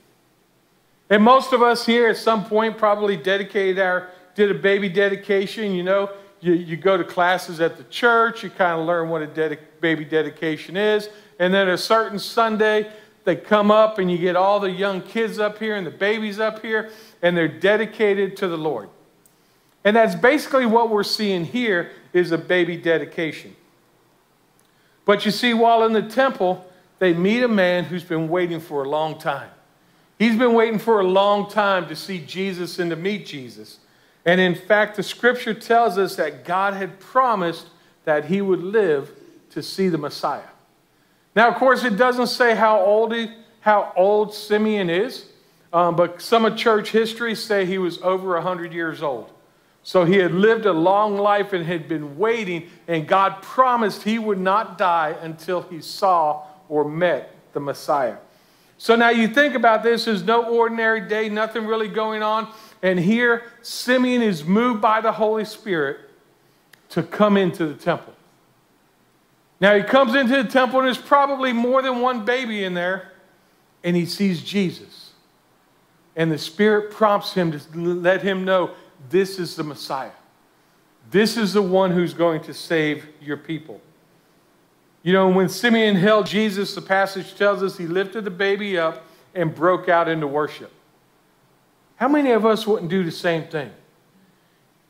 And 1.10 1.22
most 1.22 1.52
of 1.52 1.62
us 1.62 1.86
here 1.86 2.08
at 2.08 2.16
some 2.16 2.46
point 2.46 2.78
probably 2.78 3.18
dedicated 3.18 3.78
our, 3.78 4.10
did 4.36 4.50
a 4.50 4.54
baby 4.54 4.88
dedication. 4.88 5.74
You 5.74 5.84
know, 5.84 6.12
you, 6.40 6.54
you 6.54 6.78
go 6.78 6.96
to 6.96 7.04
classes 7.04 7.60
at 7.60 7.76
the 7.76 7.84
church, 7.86 8.42
you 8.42 8.50
kind 8.50 8.80
of 8.80 8.88
learn 8.88 9.10
what 9.10 9.22
a 9.22 9.58
baby 9.82 10.06
dedication 10.06 10.78
is. 10.78 11.10
And 11.40 11.54
then 11.54 11.68
a 11.68 11.78
certain 11.78 12.18
Sunday, 12.18 12.90
they 13.26 13.36
come 13.36 13.70
up 13.70 14.00
and 14.00 14.10
you 14.10 14.18
get 14.18 14.38
all 14.38 14.62
the 14.62 14.72
young 14.72 15.02
kids 15.02 15.40
up 15.40 15.58
here 15.58 15.76
and 15.76 15.86
the 15.86 15.92
babies 15.92 16.40
up 16.40 16.62
here, 16.62 16.90
and 17.22 17.36
they're 17.36 17.50
dedicated 17.50 18.38
to 18.38 18.48
the 18.48 18.58
Lord. 18.58 18.88
And 19.84 19.94
that's 19.94 20.16
basically 20.16 20.66
what 20.66 20.90
we're 20.90 21.04
seeing 21.04 21.44
here 21.44 21.92
is 22.14 22.32
a 22.32 22.38
baby 22.38 22.78
dedication. 22.78 23.58
But 25.04 25.26
you 25.26 25.32
see, 25.32 25.54
while 25.54 25.84
in 25.84 25.92
the 25.92 26.04
temple, 26.04 26.66
they 27.00 27.14
meet 27.14 27.44
a 27.44 27.48
man 27.48 27.86
who's 27.86 28.04
been 28.04 28.30
waiting 28.30 28.60
for 28.60 28.84
a 28.84 28.90
long 28.90 29.18
time. 29.18 29.50
He's 30.20 30.38
been 30.38 30.54
waiting 30.54 30.80
for 30.80 31.00
a 31.00 31.08
long 31.08 31.50
time 31.50 31.88
to 31.88 31.96
see 31.96 32.20
Jesus 32.20 32.78
and 32.78 32.92
to 32.92 32.98
meet 32.98 33.26
Jesus. 33.26 33.80
And 34.26 34.42
in 34.42 34.54
fact, 34.54 34.98
the 34.98 35.04
scripture 35.04 35.54
tells 35.54 35.98
us 35.98 36.18
that 36.18 36.44
God 36.44 36.74
had 36.74 37.00
promised 37.00 37.68
that 38.04 38.26
he 38.26 38.42
would 38.42 38.62
live 38.62 39.12
to 39.52 39.64
see 39.64 39.88
the 39.88 39.98
Messiah. 39.98 40.42
Now, 41.36 41.48
of 41.48 41.56
course, 41.56 41.86
it 41.86 41.96
doesn't 41.96 42.28
say 42.28 42.54
how 42.54 42.82
old, 42.82 43.14
he, 43.14 43.32
how 43.62 43.94
old 43.96 44.34
Simeon 44.34 44.90
is, 44.90 45.26
um, 45.72 45.96
but 45.96 46.22
some 46.22 46.44
of 46.44 46.58
church 46.58 46.92
history 46.92 47.34
say 47.34 47.66
he 47.66 47.78
was 47.78 48.02
over 48.02 48.34
100 48.34 48.74
years 48.74 49.02
old. 49.02 49.32
So 49.84 50.04
he 50.04 50.18
had 50.18 50.34
lived 50.34 50.66
a 50.66 50.74
long 50.74 51.18
life 51.18 51.54
and 51.54 51.66
had 51.66 51.88
been 51.88 52.18
waiting, 52.18 52.70
and 52.88 53.08
God 53.08 53.42
promised 53.42 54.04
he 54.04 54.20
would 54.20 54.40
not 54.40 54.78
die 54.78 55.16
until 55.22 55.62
he 55.62 55.82
saw 55.82 56.46
or 56.70 56.86
met 56.86 57.36
the 57.54 57.60
Messiah. 57.60 58.18
So 58.78 58.96
now 58.96 59.10
you 59.10 59.28
think 59.28 59.56
about 59.56 59.84
this 59.84 60.08
as 60.08 60.24
no 60.24 60.46
ordinary 60.46 61.02
day, 61.02 61.28
nothing 61.28 61.66
really 61.66 61.90
going 61.90 62.24
on. 62.24 62.48
And 62.82 62.98
here, 62.98 63.44
Simeon 63.62 64.22
is 64.22 64.46
moved 64.46 64.80
by 64.80 65.02
the 65.02 65.12
Holy 65.12 65.44
Spirit 65.44 66.00
to 66.90 67.04
come 67.04 67.36
into 67.36 67.66
the 67.66 67.74
temple. 67.74 68.14
Now 69.60 69.76
he 69.76 69.84
comes 69.84 70.16
into 70.16 70.42
the 70.42 70.50
temple, 70.50 70.80
and 70.80 70.88
there's 70.88 70.98
probably 70.98 71.52
more 71.52 71.82
than 71.82 72.00
one 72.00 72.24
baby 72.24 72.64
in 72.64 72.74
there, 72.74 73.12
and 73.84 73.96
he 73.96 74.06
sees 74.06 74.42
Jesus. 74.42 75.12
And 76.16 76.32
the 76.32 76.38
Spirit 76.38 76.92
prompts 76.92 77.34
him 77.34 77.52
to 77.52 77.60
let 77.78 78.22
him 78.22 78.46
know 78.46 78.72
this 79.10 79.40
is 79.40 79.56
the 79.56 79.64
Messiah. 79.64 80.12
This 81.12 81.36
is 81.38 81.54
the 81.54 81.62
one 81.62 81.92
who's 81.92 82.14
going 82.14 82.42
to 82.44 82.54
save 82.54 83.08
your 83.22 83.38
people. 83.38 83.82
You 85.02 85.14
know, 85.14 85.30
when 85.30 85.48
Simeon 85.48 85.96
held 85.96 86.26
Jesus, 86.26 86.76
the 86.76 86.82
passage 86.82 87.36
tells 87.36 87.64
us 87.64 87.78
he 87.78 87.88
lifted 87.88 88.26
the 88.26 88.32
baby 88.32 88.78
up 88.78 89.06
and 89.34 89.54
broke 89.54 89.88
out 89.88 90.10
into 90.10 90.28
worship. 90.28 90.72
How 91.96 92.08
many 92.08 92.32
of 92.32 92.46
us 92.46 92.68
wouldn't 92.68 92.90
do 92.90 93.04
the 93.04 93.12
same 93.12 93.44
thing? 93.44 93.72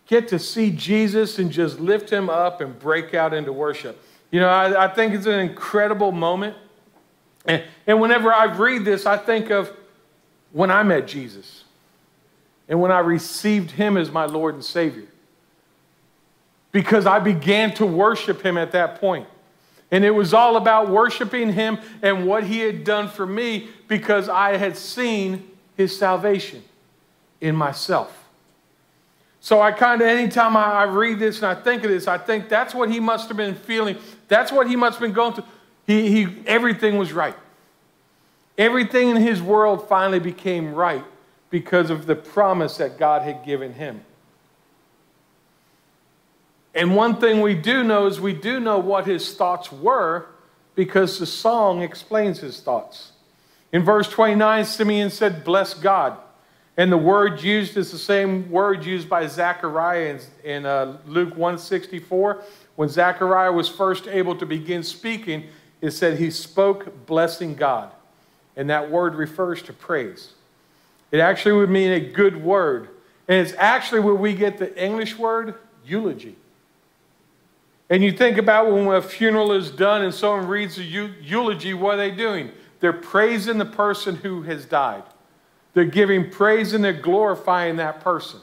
Get 0.07 0.27
to 0.29 0.39
see 0.39 0.71
Jesus 0.71 1.37
and 1.37 1.51
just 1.51 1.79
lift 1.79 2.09
him 2.09 2.29
up 2.29 2.61
and 2.61 2.77
break 2.79 3.13
out 3.13 3.33
into 3.33 3.53
worship. 3.53 4.03
You 4.31 4.39
know, 4.39 4.49
I, 4.49 4.85
I 4.85 4.87
think 4.87 5.13
it's 5.13 5.27
an 5.27 5.39
incredible 5.39 6.11
moment. 6.11 6.55
And, 7.45 7.63
and 7.85 8.01
whenever 8.01 8.33
I 8.33 8.45
read 8.45 8.85
this, 8.85 9.05
I 9.05 9.17
think 9.17 9.51
of 9.51 9.71
when 10.51 10.71
I 10.71 10.81
met 10.83 11.07
Jesus 11.07 11.63
and 12.67 12.81
when 12.81 12.91
I 12.91 12.99
received 12.99 13.71
him 13.71 13.97
as 13.97 14.11
my 14.11 14.25
Lord 14.25 14.55
and 14.55 14.63
Savior. 14.63 15.07
Because 16.71 17.05
I 17.05 17.19
began 17.19 17.73
to 17.75 17.85
worship 17.85 18.43
him 18.43 18.57
at 18.57 18.71
that 18.71 18.99
point. 18.99 19.27
And 19.91 20.05
it 20.05 20.11
was 20.11 20.33
all 20.33 20.55
about 20.55 20.89
worshiping 20.89 21.53
him 21.53 21.79
and 22.01 22.25
what 22.25 22.43
he 22.43 22.59
had 22.59 22.83
done 22.83 23.07
for 23.07 23.25
me 23.25 23.69
because 23.87 24.29
I 24.29 24.57
had 24.57 24.77
seen 24.77 25.49
his 25.75 25.97
salvation 25.97 26.63
in 27.41 27.55
myself. 27.55 28.15
So 29.41 29.61
I 29.61 29.71
kind 29.71 30.01
of, 30.01 30.07
anytime 30.07 30.57
I, 30.57 30.63
I, 30.63 30.83
read 30.83 31.17
this 31.17 31.37
and 31.37 31.45
I 31.45 31.55
think 31.55 31.83
of 31.83 31.89
this, 31.89 32.07
I 32.07 32.17
think 32.17 32.49
that's 32.49 32.75
what 32.75 32.91
he 32.91 32.99
must 32.99 33.29
have 33.29 33.37
been 33.37 33.55
feeling. 33.55 33.97
That's 34.27 34.51
what 34.51 34.67
he 34.67 34.75
must 34.75 34.99
have 34.99 35.07
been 35.07 35.13
going 35.13 35.33
through. 35.33 35.45
He, 35.87 36.25
he, 36.25 36.43
everything 36.45 36.97
was 36.97 37.13
right. 37.13 37.35
Everything 38.57 39.09
in 39.09 39.15
his 39.15 39.41
world 39.41 39.87
finally 39.87 40.19
became 40.19 40.73
right 40.75 41.03
because 41.49 41.89
of 41.89 42.05
the 42.05 42.15
promise 42.15 42.77
that 42.77 42.99
God 42.99 43.21
had 43.21 43.45
given 43.45 43.73
him. 43.73 44.01
And 46.75 46.95
one 46.95 47.19
thing 47.19 47.41
we 47.41 47.55
do 47.55 47.83
know 47.83 48.05
is 48.07 48.19
we 48.19 48.33
do 48.33 48.59
know 48.59 48.79
what 48.79 49.07
his 49.07 49.33
thoughts 49.33 49.71
were 49.71 50.27
because 50.75 51.19
the 51.19 51.25
song 51.25 51.81
explains 51.81 52.39
his 52.39 52.61
thoughts. 52.61 53.13
In 53.71 53.83
verse 53.83 54.07
29, 54.09 54.65
Simeon 54.65 55.09
said, 55.09 55.43
Bless 55.43 55.73
God. 55.73 56.17
And 56.77 56.91
the 56.91 56.97
word 56.97 57.43
used 57.43 57.75
is 57.75 57.91
the 57.91 57.97
same 57.97 58.49
word 58.49 58.85
used 58.85 59.09
by 59.09 59.27
Zechariah 59.27 60.15
in, 60.43 60.49
in 60.49 60.65
uh, 60.65 60.97
Luke 61.05 61.31
164. 61.31 62.41
When 62.77 62.87
Zechariah 62.87 63.51
was 63.51 63.67
first 63.67 64.07
able 64.07 64.35
to 64.37 64.45
begin 64.45 64.83
speaking, 64.83 65.49
it 65.81 65.91
said 65.91 66.17
he 66.17 66.31
spoke 66.31 67.05
blessing 67.05 67.55
God. 67.55 67.91
And 68.55 68.69
that 68.69 68.89
word 68.89 69.15
refers 69.15 69.61
to 69.63 69.73
praise. 69.73 70.33
It 71.11 71.19
actually 71.19 71.53
would 71.53 71.69
mean 71.69 71.91
a 71.91 71.99
good 71.99 72.41
word. 72.41 72.89
And 73.27 73.45
it's 73.45 73.55
actually 73.57 73.99
where 73.99 74.15
we 74.15 74.33
get 74.33 74.57
the 74.57 74.81
English 74.81 75.17
word 75.17 75.55
eulogy. 75.83 76.35
And 77.89 78.03
you 78.03 78.11
think 78.11 78.37
about 78.37 78.71
when 78.71 78.87
a 78.87 79.01
funeral 79.01 79.51
is 79.51 79.71
done 79.71 80.03
and 80.03 80.13
someone 80.13 80.47
reads 80.47 80.77
a 80.77 80.83
eulogy, 80.83 81.73
what 81.73 81.95
are 81.95 81.97
they 81.97 82.11
doing? 82.11 82.51
They're 82.79 82.93
praising 82.93 83.57
the 83.57 83.65
person 83.65 84.15
who 84.17 84.43
has 84.43 84.65
died. 84.65 85.03
They're 85.73 85.85
giving 85.85 86.29
praise 86.29 86.73
and 86.73 86.83
they're 86.83 86.93
glorifying 86.93 87.77
that 87.77 88.01
person. 88.01 88.39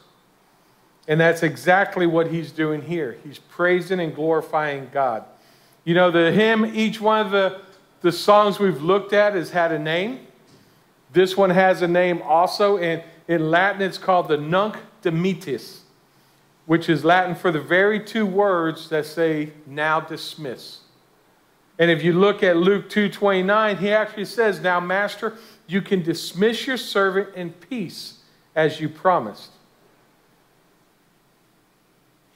And 1.09 1.21
that's 1.21 1.43
exactly 1.43 2.07
what 2.07 2.31
he's 2.31 2.50
doing 2.50 2.83
here. 2.83 3.19
He's 3.23 3.38
praising 3.38 4.00
and 4.00 4.15
glorifying 4.15 4.91
God. 4.93 5.25
You 5.85 5.95
know, 5.95 6.11
the 6.11 6.33
hymn, 6.33 6.67
each 6.67 7.00
one 7.00 7.25
of 7.25 7.31
the, 7.31 7.61
the 8.00 8.11
songs 8.11 8.59
we've 8.59 8.83
looked 8.83 9.12
at 9.12 9.35
has 9.35 9.50
had 9.50 9.71
a 9.71 9.79
name. 9.79 10.26
This 11.12 11.37
one 11.37 11.50
has 11.50 11.83
a 11.83 11.88
name 11.88 12.21
also. 12.23 12.79
And 12.79 13.05
in 13.29 13.50
Latin, 13.50 13.83
it's 13.83 13.99
called 13.99 14.26
the 14.26 14.37
Nunc 14.37 14.76
Dimittis, 15.03 15.83
which 16.66 16.88
is 16.88 17.04
Latin 17.04 17.35
for 17.35 17.50
the 17.50 17.61
very 17.61 18.00
two 18.00 18.26
words 18.26 18.88
that 18.88 19.06
say, 19.06 19.52
now 19.66 20.00
dismiss. 20.00 20.80
And 21.78 21.90
if 21.90 22.02
you 22.02 22.12
look 22.12 22.42
at 22.42 22.56
Luke 22.56 22.88
2.29, 22.88 23.78
he 23.78 23.92
actually 23.92 24.25
says, 24.25 24.61
Now, 24.61 24.80
Master, 24.80 25.35
you 25.66 25.82
can 25.82 26.02
dismiss 26.02 26.66
your 26.66 26.76
servant 26.76 27.35
in 27.35 27.50
peace 27.50 28.20
as 28.54 28.80
you 28.80 28.88
promised. 28.88 29.50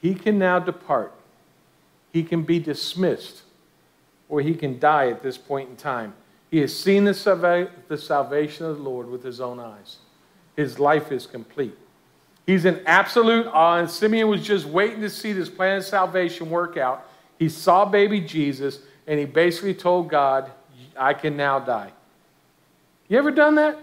He 0.01 0.15
can 0.15 0.37
now 0.39 0.59
depart. 0.59 1.13
He 2.13 2.23
can 2.23 2.43
be 2.43 2.59
dismissed, 2.59 3.43
or 4.29 4.41
he 4.41 4.53
can 4.53 4.79
die 4.79 5.09
at 5.09 5.23
this 5.23 5.37
point 5.37 5.69
in 5.69 5.75
time. 5.75 6.13
He 6.49 6.59
has 6.59 6.77
seen 6.77 7.05
the, 7.05 7.13
salva- 7.13 7.71
the 7.87 7.97
salvation 7.97 8.65
of 8.65 8.77
the 8.77 8.83
Lord 8.83 9.09
with 9.09 9.23
his 9.23 9.39
own 9.39 9.59
eyes. 9.59 9.97
His 10.55 10.79
life 10.79 11.11
is 11.11 11.25
complete. 11.25 11.77
He's 12.45 12.65
in 12.65 12.81
absolute 12.85 13.47
awe, 13.47 13.77
and 13.77 13.89
Simeon 13.89 14.27
was 14.27 14.45
just 14.45 14.65
waiting 14.65 15.01
to 15.01 15.09
see 15.09 15.31
this 15.31 15.49
plan 15.49 15.77
of 15.77 15.83
salvation 15.83 16.49
work 16.49 16.75
out. 16.75 17.07
He 17.37 17.49
saw 17.49 17.85
baby 17.85 18.19
Jesus, 18.19 18.79
and 19.07 19.19
he 19.19 19.25
basically 19.25 19.73
told 19.73 20.09
God, 20.09 20.51
I 20.97 21.13
can 21.13 21.37
now 21.37 21.59
die. 21.59 21.91
You 23.07 23.17
ever 23.17 23.31
done 23.31 23.55
that? 23.55 23.77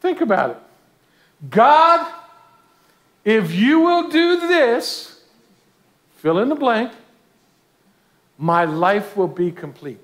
Think 0.00 0.20
about 0.20 0.50
it. 0.50 0.56
God, 1.50 2.12
if 3.24 3.52
you 3.52 3.80
will 3.80 4.08
do 4.08 4.40
this, 4.48 5.22
fill 6.16 6.38
in 6.38 6.48
the 6.48 6.54
blank, 6.54 6.92
my 8.38 8.64
life 8.64 9.16
will 9.16 9.28
be 9.28 9.52
complete. 9.52 10.00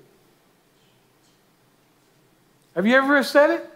Have 2.75 2.85
you 2.85 2.95
ever 2.95 3.23
said 3.23 3.49
it? 3.49 3.69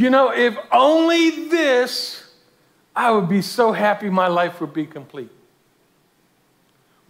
You 0.00 0.08
know, 0.08 0.32
if 0.32 0.56
only 0.72 1.48
this, 1.48 2.26
I 2.96 3.10
would 3.10 3.28
be 3.28 3.42
so 3.42 3.70
happy 3.70 4.08
my 4.08 4.28
life 4.28 4.58
would 4.62 4.72
be 4.72 4.86
complete. 4.86 5.28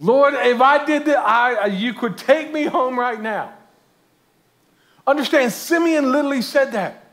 Lord, 0.01 0.33
if 0.33 0.59
I 0.59 0.83
did 0.83 1.05
that, 1.05 1.19
I, 1.19 1.67
you 1.67 1.93
could 1.93 2.17
take 2.17 2.51
me 2.51 2.65
home 2.65 2.99
right 2.99 3.21
now. 3.21 3.53
Understand, 5.07 5.53
Simeon 5.53 6.11
literally 6.11 6.41
said 6.41 6.73
that. 6.73 7.05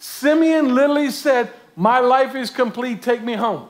Simeon 0.00 0.74
literally 0.74 1.12
said, 1.12 1.52
My 1.76 2.00
life 2.00 2.34
is 2.34 2.50
complete, 2.50 3.00
take 3.00 3.22
me 3.22 3.34
home. 3.34 3.68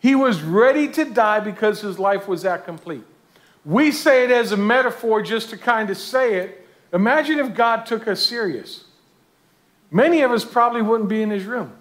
He 0.00 0.16
was 0.16 0.42
ready 0.42 0.88
to 0.88 1.04
die 1.04 1.38
because 1.38 1.82
his 1.82 2.00
life 2.00 2.26
was 2.26 2.42
that 2.42 2.64
complete. 2.64 3.04
We 3.64 3.92
say 3.92 4.24
it 4.24 4.32
as 4.32 4.50
a 4.50 4.56
metaphor 4.56 5.22
just 5.22 5.50
to 5.50 5.56
kind 5.56 5.88
of 5.88 5.96
say 5.96 6.34
it. 6.34 6.66
Imagine 6.92 7.38
if 7.38 7.54
God 7.54 7.86
took 7.86 8.08
us 8.08 8.20
serious. 8.20 8.86
Many 9.94 10.22
of 10.22 10.32
us 10.32 10.44
probably 10.44 10.82
wouldn't 10.82 11.08
be 11.08 11.22
in 11.22 11.30
his 11.30 11.44
room. 11.44 11.72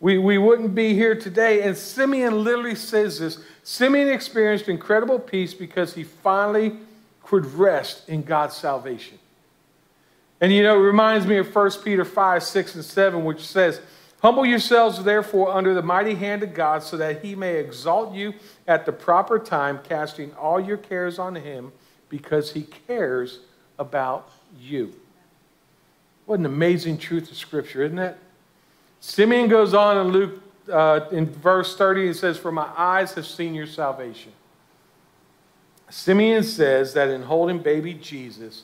we, 0.00 0.16
we 0.16 0.38
wouldn't 0.38 0.74
be 0.74 0.94
here 0.94 1.14
today. 1.14 1.60
And 1.60 1.76
Simeon 1.76 2.42
literally 2.42 2.74
says 2.74 3.18
this 3.18 3.40
Simeon 3.62 4.08
experienced 4.08 4.66
incredible 4.66 5.18
peace 5.18 5.52
because 5.52 5.92
he 5.92 6.02
finally 6.02 6.78
could 7.22 7.44
rest 7.44 8.08
in 8.08 8.22
God's 8.22 8.56
salvation. 8.56 9.18
And 10.40 10.50
you 10.50 10.62
know, 10.62 10.76
it 10.76 10.82
reminds 10.82 11.26
me 11.26 11.36
of 11.36 11.54
1 11.54 11.72
Peter 11.84 12.06
5, 12.06 12.42
6, 12.42 12.74
and 12.74 12.84
7, 12.86 13.22
which 13.22 13.46
says, 13.46 13.82
Humble 14.22 14.46
yourselves, 14.46 15.04
therefore, 15.04 15.52
under 15.52 15.74
the 15.74 15.82
mighty 15.82 16.14
hand 16.14 16.42
of 16.42 16.54
God, 16.54 16.82
so 16.82 16.96
that 16.96 17.22
he 17.22 17.34
may 17.34 17.56
exalt 17.56 18.14
you 18.14 18.32
at 18.66 18.86
the 18.86 18.92
proper 18.92 19.38
time, 19.38 19.78
casting 19.86 20.32
all 20.36 20.58
your 20.58 20.78
cares 20.78 21.18
on 21.18 21.34
him, 21.34 21.70
because 22.08 22.54
he 22.54 22.62
cares 22.62 23.40
about 23.78 24.30
you. 24.58 24.94
What 26.30 26.38
an 26.38 26.46
amazing 26.46 26.98
truth 26.98 27.28
of 27.32 27.36
Scripture, 27.36 27.82
isn't 27.82 27.98
it? 27.98 28.16
Simeon 29.00 29.48
goes 29.48 29.74
on 29.74 29.98
in 29.98 30.12
Luke, 30.12 30.40
uh, 30.70 31.00
in 31.10 31.26
verse 31.26 31.76
30, 31.76 32.06
he 32.06 32.12
says, 32.12 32.38
For 32.38 32.52
my 32.52 32.70
eyes 32.76 33.14
have 33.14 33.26
seen 33.26 33.52
your 33.52 33.66
salvation. 33.66 34.30
Simeon 35.88 36.44
says 36.44 36.94
that 36.94 37.08
in 37.08 37.22
holding 37.22 37.58
baby 37.58 37.94
Jesus, 37.94 38.62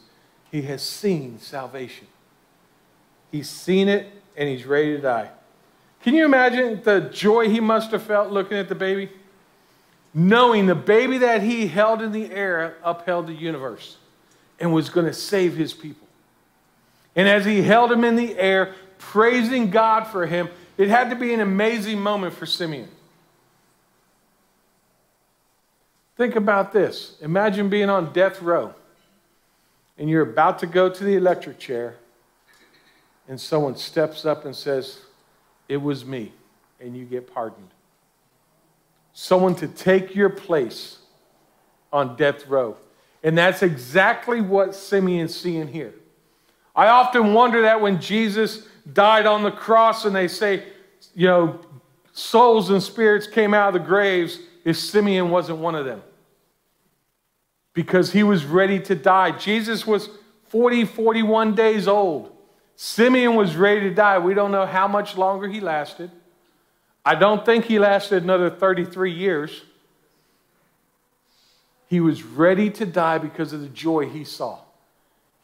he 0.53 0.63
has 0.63 0.81
seen 0.81 1.41
salvation. 1.41 2.07
He's 3.33 3.51
seen 3.51 3.89
it 3.89 4.13
and 4.37 4.49
he's 4.49 4.65
ready 4.65 4.93
to 4.93 5.03
die. 5.03 5.31
Can 6.03 6.15
you 6.15 6.25
imagine 6.25 6.81
the 6.85 7.01
joy 7.01 7.49
he 7.49 7.59
must 7.59 7.91
have 7.91 8.05
felt 8.05 8.31
looking 8.31 8.59
at 8.59 8.69
the 8.69 8.77
baby? 8.77 9.11
Knowing 10.15 10.67
the 10.67 10.77
baby 10.77 11.19
that 11.19 11.43
he 11.43 11.67
held 11.67 12.01
in 12.01 12.13
the 12.13 12.31
air 12.31 12.77
upheld 12.85 13.27
the 13.27 13.35
universe 13.35 13.97
and 14.61 14.73
was 14.73 14.89
going 14.89 15.07
to 15.07 15.13
save 15.13 15.57
his 15.57 15.75
people. 15.75 16.06
And 17.17 17.27
as 17.27 17.45
he 17.45 17.63
held 17.63 17.91
him 17.91 18.05
in 18.05 18.15
the 18.15 18.39
air, 18.39 18.75
praising 18.99 19.71
God 19.71 20.07
for 20.07 20.27
him, 20.27 20.49
it 20.79 20.89
had 20.89 21.11
to 21.11 21.17
be 21.17 21.33
an 21.35 21.41
amazing 21.41 21.99
moment 21.99 22.35
for 22.35 22.47
Simeon. 22.47 22.89
Think 26.17 26.37
about 26.37 26.73
this. 26.73 27.17
Imagine 27.21 27.69
being 27.69 27.91
on 27.91 28.13
death 28.13 28.41
row 28.41 28.75
and 29.99 30.11
you're 30.11 30.23
about 30.23 30.59
to 30.61 30.67
go 30.67 30.89
to 30.89 31.05
the 31.05 31.17
electric 31.17 31.59
chair, 31.59 31.97
and 33.29 33.41
someone 33.41 33.77
steps 33.77 34.25
up 34.25 34.45
and 34.45 34.55
says, 34.55 35.01
It 35.69 35.79
was 35.79 36.05
me, 36.05 36.33
and 36.81 36.97
you 36.97 37.05
get 37.05 37.33
pardoned. 37.33 37.71
Someone 39.13 39.55
to 39.57 39.69
take 39.69 40.15
your 40.15 40.29
place 40.29 40.99
on 41.93 42.17
death 42.17 42.47
row. 42.47 42.77
And 43.23 43.37
that's 43.37 43.63
exactly 43.63 44.41
what 44.41 44.75
Simeon's 44.75 45.35
seeing 45.35 45.69
here. 45.69 45.95
I 46.77 46.89
often 46.89 47.33
wonder 47.33 47.63
that 47.63 47.81
when 47.81 48.01
Jesus 48.01 48.67
died 48.93 49.27
on 49.27 49.43
the 49.43 49.51
cross 49.51 50.05
and 50.05 50.15
they 50.15 50.29
say, 50.29 50.63
you 51.15 51.27
know, 51.27 51.59
souls 52.13 52.71
and 52.71 52.83
spirits 52.83 53.27
came 53.27 53.55
out 53.55 53.69
of 53.69 53.75
the 53.75 53.87
graves, 53.87 54.39
if 54.65 54.77
Simeon 54.77 55.31
wasn't 55.31 55.59
one 55.59 55.75
of 55.75 55.87
them 55.87 56.03
because 57.77 58.11
he 58.11 58.23
was 58.23 58.47
ready 58.47 58.81
to 58.81 58.95
die. 58.95 59.31
Jesus 59.31 59.87
was 59.87 60.09
40, 60.49 60.87
41 60.87 61.55
days 61.55 61.87
old. 61.87 62.33
Simeon 62.75 63.35
was 63.35 63.55
ready 63.55 63.81
to 63.81 63.95
die. 63.95 64.19
We 64.19 64.33
don't 64.33 64.51
know 64.51 64.65
how 64.65 64.89
much 64.89 65.19
longer 65.19 65.47
he 65.47 65.61
lasted. 65.61 66.11
I 67.05 67.15
don't 67.15 67.45
think 67.45 67.67
he 67.67 67.79
lasted 67.79 68.23
another 68.23 68.49
33 68.49 69.13
years. 69.13 69.63
He 71.89 72.01
was 72.01 72.23
ready 72.23 72.71
to 72.71 72.87
die 72.87 73.19
because 73.19 73.53
of 73.53 73.61
the 73.61 73.69
joy 73.69 74.09
he 74.09 74.25
saw. 74.25 74.59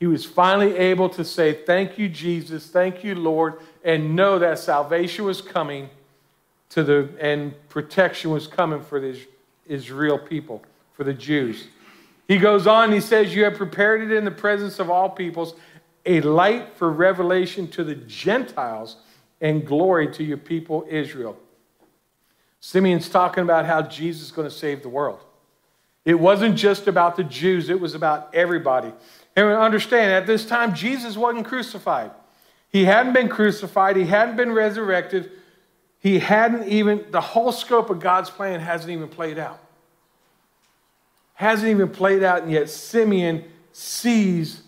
He 0.03 0.09
was 0.09 0.25
finally 0.25 0.77
able 0.79 1.09
to 1.11 1.25
say, 1.25 1.53
Thank 1.53 1.97
you, 1.97 2.09
Jesus. 2.09 2.67
Thank 2.67 3.05
you, 3.05 3.15
Lord, 3.15 3.61
and 3.85 4.17
know 4.17 4.37
that 4.41 4.59
salvation 4.59 5.25
was 5.25 5.41
coming 5.41 5.91
to 6.71 6.83
the 6.83 7.09
and 7.21 7.55
protection 7.69 8.33
was 8.33 8.49
coming 8.49 8.83
for 8.83 8.99
the 8.99 9.17
Israel 9.65 10.19
people, 10.19 10.61
for 10.95 11.05
the 11.05 11.15
Jews. 11.15 11.69
He 12.27 12.39
goes 12.39 12.67
on, 12.67 12.91
he 12.91 12.99
says, 12.99 13.33
You 13.33 13.45
have 13.45 13.55
prepared 13.55 14.03
it 14.03 14.11
in 14.11 14.25
the 14.25 14.33
presence 14.33 14.81
of 14.81 14.91
all 14.91 15.09
peoples, 15.09 15.55
a 16.05 16.21
light 16.23 16.77
for 16.77 16.91
revelation 16.91 17.69
to 17.69 17.85
the 17.85 17.95
Gentiles 17.95 18.97
and 19.41 19.65
glory 19.65 20.13
to 20.15 20.25
your 20.25 20.37
people 20.37 20.85
Israel. 20.91 21.37
Simeon's 22.59 23.09
talking 23.09 23.45
about 23.45 23.67
how 23.67 23.83
Jesus 23.83 24.23
is 24.23 24.33
going 24.33 24.49
to 24.49 24.55
save 24.55 24.83
the 24.83 24.89
world. 24.89 25.21
It 26.05 26.19
wasn't 26.19 26.57
just 26.57 26.89
about 26.89 27.15
the 27.15 27.23
Jews, 27.23 27.71
it 27.71 27.79
was 27.79 27.95
about 27.95 28.35
everybody. 28.35 28.93
And 29.35 29.47
understand, 29.47 30.13
at 30.13 30.27
this 30.27 30.45
time, 30.45 30.75
Jesus 30.75 31.17
wasn't 31.17 31.47
crucified. 31.47 32.11
He 32.71 32.85
hadn't 32.85 33.13
been 33.13 33.29
crucified, 33.29 33.97
he 33.97 34.05
hadn't 34.05 34.37
been 34.37 34.53
resurrected, 34.53 35.31
he 36.01 36.19
hadn't 36.19 36.69
even, 36.69 37.05
the 37.11 37.21
whole 37.21 37.53
scope 37.53 37.91
of 37.91 38.01
God's 38.01 38.31
plan 38.31 38.61
hasn't 38.61 38.91
even 38.91 39.09
played 39.09 39.39
out 39.39 39.63
hasn't 41.43 41.69
even 41.69 41.89
played 41.89 42.23
out, 42.23 42.43
and 42.43 42.53
yet 42.53 42.71
Simeon 42.71 43.45
sees 43.73 44.63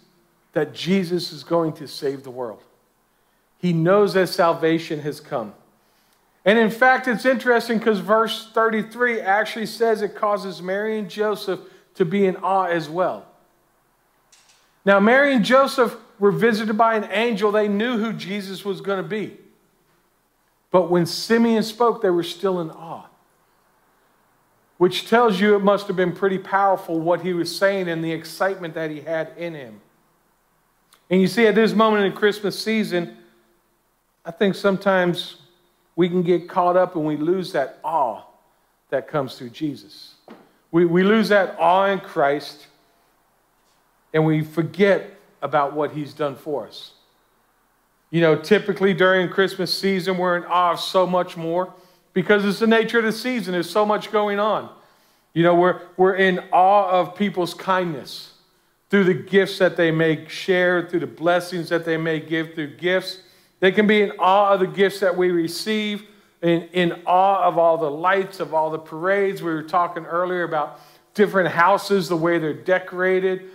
that 0.53 0.75
Jesus 0.75 1.33
is 1.33 1.45
going 1.45 1.73
to 1.75 1.87
save 1.87 2.25
the 2.25 2.31
world. 2.31 2.63
He 3.59 3.73
knows 3.73 4.15
that 4.15 4.29
salvation 4.29 5.01
has 5.01 5.21
come. 5.21 5.55
And 6.45 6.59
in 6.59 6.71
fact, 6.71 7.09
it's 7.09 7.25
interesting 7.25 7.79
because 7.79 8.01
verse 8.01 8.51
33 8.53 9.21
actually 9.21 9.67
says 9.67 10.03
it 10.03 10.15
causes 10.15 10.61
Mary 10.61 10.99
and 10.99 11.09
Joseph 11.09 11.61
to 11.95 12.05
be 12.05 12.27
in 12.27 12.37
awe 12.37 12.65
as 12.65 12.89
well. 12.89 13.25
Now, 14.85 15.01
Mary 15.01 15.35
and 15.35 15.45
Joseph 15.45 15.97
were 16.19 16.33
visited 16.33 16.77
by 16.77 16.97
an 16.97 17.09
angel. 17.11 17.51
They 17.51 17.69
knew 17.69 17.99
who 17.99 18.13
Jesus 18.13 18.65
was 18.65 18.81
going 18.81 19.03
to 19.03 19.09
be. 19.09 19.37
But 20.71 20.91
when 20.91 21.07
Simeon 21.07 21.63
spoke, 21.63 22.03
they 22.03 22.11
were 22.11 22.23
still 22.23 22.61
in 22.61 22.71
awe 22.71 23.07
which 24.79 25.09
tells 25.09 25.41
you 25.41 25.55
it 25.55 25.63
must 25.63 25.87
have 25.87 25.97
been 25.97 26.13
pretty 26.13 26.39
powerful 26.39 27.01
what 27.01 27.21
he 27.21 27.33
was 27.33 27.55
saying 27.55 27.89
and 27.89 28.05
the 28.05 28.13
excitement 28.13 28.75
that 28.75 28.91
he 28.91 29.01
had 29.01 29.31
in 29.37 29.55
him. 29.55 29.81
And 31.11 31.21
you 31.21 31.29
see, 31.29 31.47
at 31.47 31.55
this 31.55 31.73
moment 31.73 32.05
in 32.05 32.13
Christmas 32.13 32.59
season, 32.59 33.17
I 34.25 34.31
think 34.31 34.55
sometimes 34.55 35.37
we 35.97 36.09
can 36.09 36.23
get 36.23 36.49
caught 36.49 36.77
up 36.77 36.97
and 36.97 37.05
we 37.07 37.17
lose 37.17 37.53
that 37.53 37.79
awe 37.85 38.23
that 38.91 39.07
comes 39.07 39.39
through 39.39 39.51
Jesus. 39.51 40.15
We, 40.73 40.87
we 40.87 41.03
lose 41.03 41.29
that 41.29 41.57
awe 41.59 41.87
in 41.87 42.01
Christ 42.01 42.67
and 44.15 44.25
we 44.25 44.43
forget 44.43 45.11
about 45.43 45.75
what 45.75 45.91
he's 45.91 46.15
done 46.15 46.37
for 46.37 46.67
us. 46.67 46.93
You 48.11 48.21
know, 48.21 48.37
typically 48.37 48.95
during 48.95 49.29
Christmas 49.29 49.77
season, 49.77 50.17
we're 50.17 50.37
in 50.37 50.45
awe 50.45 50.73
of 50.73 50.81
so 50.81 51.05
much 51.05 51.37
more 51.37 51.75
because 52.15 52.45
it's 52.45 52.61
the 52.61 52.67
nature 52.67 52.99
of 53.01 53.05
the 53.05 53.13
season. 53.13 53.53
There's 53.53 53.69
so 53.69 53.85
much 53.85 54.13
going 54.13 54.39
on. 54.39 54.71
You 55.35 55.43
know, 55.43 55.57
we're, 55.57 55.81
we're 55.97 56.15
in 56.15 56.39
awe 56.53 56.89
of 56.91 57.17
people's 57.17 57.55
kindness 57.55 58.35
through 58.89 59.05
the 59.05 59.15
gifts 59.15 59.59
that 59.59 59.77
they 59.77 59.91
may 59.91 60.29
share, 60.29 60.89
through 60.89 61.01
the 61.01 61.09
blessings 61.09 61.69
that 61.71 61.85
they 61.85 61.97
may 61.97 62.21
give 62.21 62.55
through 62.55 62.77
gifts. 62.77 63.19
They 63.59 63.73
can 63.73 63.89
be 63.89 64.03
in 64.03 64.13
awe 64.21 64.53
of 64.55 64.61
the 64.61 64.69
gifts 64.69 65.01
that 65.01 65.17
we 65.17 65.33
receive, 65.33 66.05
in, 66.41 66.69
in 66.73 67.03
awe 67.05 67.43
of 67.43 67.59
all 67.59 67.79
the 67.79 67.91
lights, 67.91 68.39
of 68.39 68.55
all 68.55 68.71
the 68.71 68.79
parades. 68.79 69.43
We 69.43 69.53
were 69.53 69.65
talking 69.65 70.05
earlier 70.05 70.45
about 70.45 70.79
different 71.15 71.49
houses, 71.49 72.09
the 72.09 72.17
way 72.17 72.39
they're 72.39 72.53
decorated. 72.53 73.51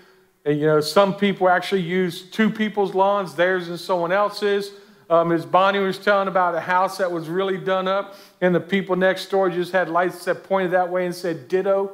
And, 0.45 0.60
you 0.60 0.65
know, 0.65 0.82
some 0.82 1.15
people 1.15 1.49
actually 1.49 1.82
use 1.82 2.23
two 2.23 2.49
people's 2.49 2.95
lawns, 2.95 3.36
theirs 3.36 3.67
and 3.69 3.80
someone 3.80 4.12
else's. 4.12 4.71
Um, 5.10 5.32
as 5.32 5.43
Bonnie 5.43 5.80
was 5.80 5.97
telling 5.97 6.28
about 6.28 6.54
a 6.54 6.60
house 6.60 6.99
that 6.99 7.12
was 7.12 7.28
really 7.28 7.58
done 7.58 7.88
up, 7.88 8.15
and 8.41 8.54
the 8.54 8.60
people 8.60 8.95
next 8.95 9.25
door 9.32 9.49
just 9.49 9.71
had 9.71 9.89
lights 9.89 10.23
that 10.25 10.43
pointed 10.43 10.71
that 10.71 10.89
way 10.89 11.06
and 11.08 11.15
said 11.15 11.47
ditto, 11.47 11.93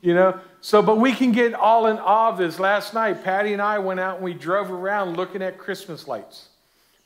you 0.00 0.14
know. 0.14 0.40
So, 0.60 0.82
but 0.82 0.98
we 0.98 1.12
can 1.12 1.30
get 1.30 1.54
all 1.54 1.86
in 1.86 1.96
awe 1.98 2.30
of 2.30 2.38
this. 2.38 2.58
Last 2.58 2.92
night, 2.92 3.22
Patty 3.22 3.52
and 3.52 3.62
I 3.62 3.78
went 3.78 4.00
out 4.00 4.16
and 4.16 4.24
we 4.24 4.34
drove 4.34 4.68
around 4.68 5.16
looking 5.16 5.42
at 5.42 5.58
Christmas 5.58 6.08
lights 6.08 6.48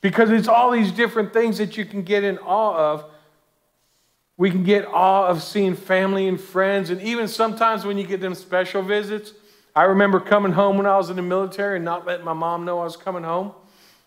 because 0.00 0.30
it's 0.30 0.48
all 0.48 0.70
these 0.70 0.92
different 0.92 1.34
things 1.34 1.58
that 1.58 1.76
you 1.76 1.84
can 1.84 2.04
get 2.04 2.24
in 2.24 2.38
awe 2.38 2.92
of. 2.92 3.04
We 4.38 4.50
can 4.50 4.64
get 4.64 4.86
awe 4.86 5.26
of 5.26 5.42
seeing 5.42 5.76
family 5.76 6.26
and 6.26 6.40
friends, 6.40 6.88
and 6.88 7.02
even 7.02 7.28
sometimes 7.28 7.84
when 7.84 7.98
you 7.98 8.06
get 8.06 8.22
them 8.22 8.34
special 8.34 8.80
visits. 8.80 9.34
I 9.74 9.84
remember 9.84 10.20
coming 10.20 10.52
home 10.52 10.76
when 10.76 10.86
I 10.86 10.96
was 10.96 11.10
in 11.10 11.16
the 11.16 11.22
military 11.22 11.76
and 11.76 11.84
not 11.84 12.06
letting 12.06 12.24
my 12.24 12.32
mom 12.32 12.64
know 12.64 12.80
I 12.80 12.84
was 12.84 12.96
coming 12.96 13.22
home 13.22 13.52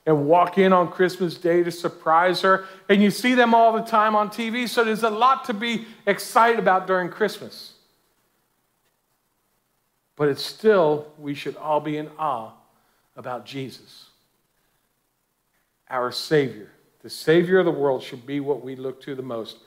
and 0.06 0.26
walk 0.26 0.58
in 0.58 0.74
on 0.74 0.92
Christmas 0.92 1.38
Day 1.38 1.64
to 1.64 1.72
surprise 1.72 2.42
her. 2.42 2.66
And 2.90 3.02
you 3.02 3.10
see 3.10 3.36
them 3.36 3.54
all 3.54 3.72
the 3.74 3.84
time 3.84 4.16
on 4.16 4.30
TV, 4.30 4.68
so 4.68 4.84
there's 4.84 5.04
a 5.04 5.10
lot 5.10 5.46
to 5.46 5.54
be 5.54 5.86
excited 6.06 6.60
about 6.60 6.88
during 6.88 7.10
Christmas. 7.10 7.74
But 10.16 10.28
it's 10.30 10.44
still, 10.44 11.08
we 11.18 11.34
should 11.34 11.56
all 11.56 11.80
be 11.80 11.98
in 11.98 12.10
awe 12.20 12.52
about 13.16 13.46
Jesus, 13.46 14.08
our 15.90 16.12
Savior. 16.12 16.70
The 17.02 17.10
Savior 17.10 17.60
of 17.60 17.66
the 17.66 17.72
world 17.72 18.04
should 18.04 18.26
be 18.26 18.40
what 18.40 18.64
we 18.64 18.76
look 18.76 19.02
to 19.04 19.16
the 19.16 19.24
most. 19.24 19.58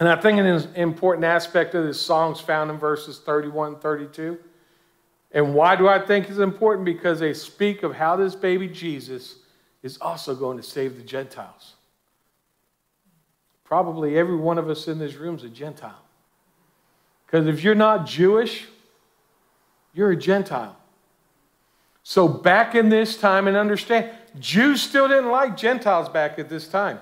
And 0.00 0.08
I 0.08 0.16
think 0.16 0.38
an 0.38 0.46
important 0.74 1.24
aspect 1.24 1.74
of 1.74 1.84
this 1.84 2.00
song 2.00 2.32
is 2.32 2.40
found 2.40 2.70
in 2.70 2.78
verses 2.78 3.20
31 3.20 3.74
and 3.74 3.82
32. 3.82 4.38
And 5.32 5.54
why 5.54 5.76
do 5.76 5.88
I 5.88 5.98
think 5.98 6.28
it's 6.28 6.38
important? 6.38 6.84
Because 6.84 7.20
they 7.20 7.32
speak 7.32 7.82
of 7.82 7.94
how 7.94 8.16
this 8.16 8.34
baby 8.34 8.68
Jesus 8.68 9.36
is 9.82 9.98
also 9.98 10.34
going 10.34 10.56
to 10.58 10.62
save 10.62 10.96
the 10.96 11.02
Gentiles. 11.02 11.74
probably 13.64 14.18
every 14.18 14.36
one 14.36 14.58
of 14.58 14.68
us 14.68 14.86
in 14.86 14.98
this 14.98 15.14
room 15.14 15.34
is 15.34 15.44
a 15.44 15.48
Gentile. 15.48 16.02
Because 17.24 17.46
if 17.46 17.64
you're 17.64 17.74
not 17.74 18.04
Jewish, 18.04 18.66
you're 19.94 20.10
a 20.10 20.16
Gentile. 20.16 20.76
So 22.02 22.28
back 22.28 22.74
in 22.74 22.90
this 22.90 23.16
time, 23.16 23.48
and 23.48 23.56
understand, 23.56 24.10
Jews 24.38 24.82
still 24.82 25.08
didn't 25.08 25.30
like 25.30 25.56
Gentiles 25.56 26.10
back 26.10 26.38
at 26.38 26.50
this 26.50 26.68
time. 26.68 27.00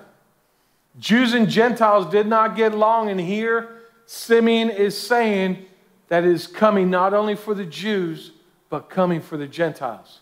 Jews 0.97 1.33
and 1.33 1.49
Gentiles 1.49 2.05
did 2.09 2.27
not 2.27 2.55
get 2.55 2.73
along, 2.73 3.09
and 3.09 3.19
here 3.19 3.81
Simeon 4.05 4.69
is 4.69 4.97
saying 4.97 5.65
that 6.11 6.25
is 6.25 6.45
coming 6.45 6.89
not 6.89 7.13
only 7.13 7.35
for 7.35 7.53
the 7.53 7.63
Jews, 7.63 8.31
but 8.69 8.89
coming 8.89 9.21
for 9.21 9.37
the 9.37 9.47
Gentiles. 9.47 10.19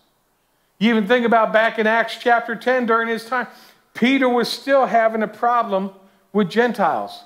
You 0.77 0.91
even 0.91 1.07
think 1.07 1.25
about 1.25 1.51
back 1.51 1.79
in 1.79 1.87
Acts 1.87 2.19
chapter 2.21 2.55
10 2.55 2.85
during 2.85 3.07
his 3.07 3.25
time, 3.25 3.47
Peter 3.95 4.29
was 4.29 4.47
still 4.47 4.85
having 4.85 5.23
a 5.23 5.27
problem 5.27 5.89
with 6.31 6.47
Gentiles. 6.47 7.23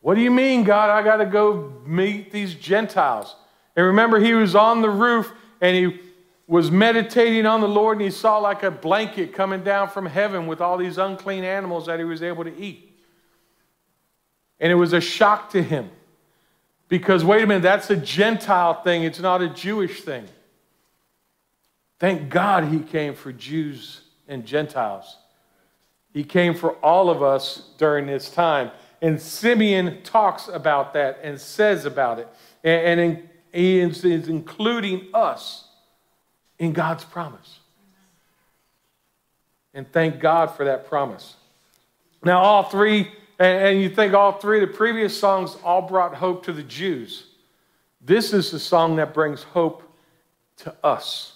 What 0.00 0.14
do 0.14 0.22
you 0.22 0.30
mean, 0.30 0.64
God? 0.64 0.88
I 0.88 1.02
got 1.02 1.18
to 1.18 1.26
go 1.26 1.74
meet 1.84 2.32
these 2.32 2.54
Gentiles. 2.54 3.36
And 3.76 3.84
remember, 3.84 4.18
he 4.18 4.32
was 4.32 4.54
on 4.54 4.80
the 4.80 4.88
roof 4.88 5.30
and 5.60 5.76
he 5.76 6.00
was 6.46 6.70
meditating 6.70 7.44
on 7.44 7.60
the 7.60 7.68
Lord 7.68 7.98
and 7.98 8.04
he 8.06 8.10
saw 8.10 8.38
like 8.38 8.62
a 8.62 8.70
blanket 8.70 9.34
coming 9.34 9.62
down 9.62 9.90
from 9.90 10.06
heaven 10.06 10.46
with 10.46 10.62
all 10.62 10.78
these 10.78 10.96
unclean 10.96 11.44
animals 11.44 11.84
that 11.84 11.98
he 11.98 12.06
was 12.06 12.22
able 12.22 12.44
to 12.44 12.56
eat. 12.58 12.98
And 14.58 14.72
it 14.72 14.76
was 14.76 14.94
a 14.94 15.02
shock 15.02 15.50
to 15.50 15.62
him 15.62 15.90
because, 16.88 17.24
wait 17.24 17.42
a 17.42 17.46
minute, 17.46 17.62
that's 17.62 17.90
a 17.90 17.96
Gentile 17.96 18.82
thing, 18.82 19.04
it's 19.04 19.20
not 19.20 19.42
a 19.42 19.48
Jewish 19.48 20.02
thing. 20.02 20.26
Thank 21.98 22.30
God 22.30 22.64
he 22.64 22.80
came 22.80 23.14
for 23.14 23.32
Jews 23.32 24.02
and 24.28 24.46
Gentiles. 24.46 25.16
He 26.12 26.24
came 26.24 26.54
for 26.54 26.72
all 26.76 27.10
of 27.10 27.22
us 27.22 27.70
during 27.76 28.06
this 28.06 28.30
time. 28.30 28.70
And 29.02 29.20
Simeon 29.20 30.02
talks 30.02 30.48
about 30.48 30.94
that 30.94 31.20
and 31.22 31.40
says 31.40 31.84
about 31.84 32.18
it. 32.18 32.28
And, 32.64 33.00
and 33.00 33.28
he 33.52 33.80
is, 33.80 34.04
is 34.04 34.28
including 34.28 35.08
us 35.12 35.68
in 36.58 36.72
God's 36.72 37.04
promise. 37.04 37.60
And 39.74 39.90
thank 39.92 40.18
God 40.18 40.46
for 40.46 40.64
that 40.64 40.88
promise. 40.88 41.36
Now, 42.24 42.40
all 42.40 42.64
three, 42.64 43.12
and, 43.38 43.66
and 43.66 43.82
you 43.82 43.88
think 43.88 44.14
all 44.14 44.32
three 44.32 44.62
of 44.62 44.68
the 44.68 44.76
previous 44.76 45.18
songs 45.18 45.56
all 45.64 45.82
brought 45.82 46.14
hope 46.14 46.44
to 46.46 46.52
the 46.52 46.62
Jews. 46.62 47.26
This 48.00 48.32
is 48.32 48.50
the 48.50 48.58
song 48.58 48.96
that 48.96 49.14
brings 49.14 49.42
hope 49.42 49.82
to 50.58 50.74
us. 50.82 51.34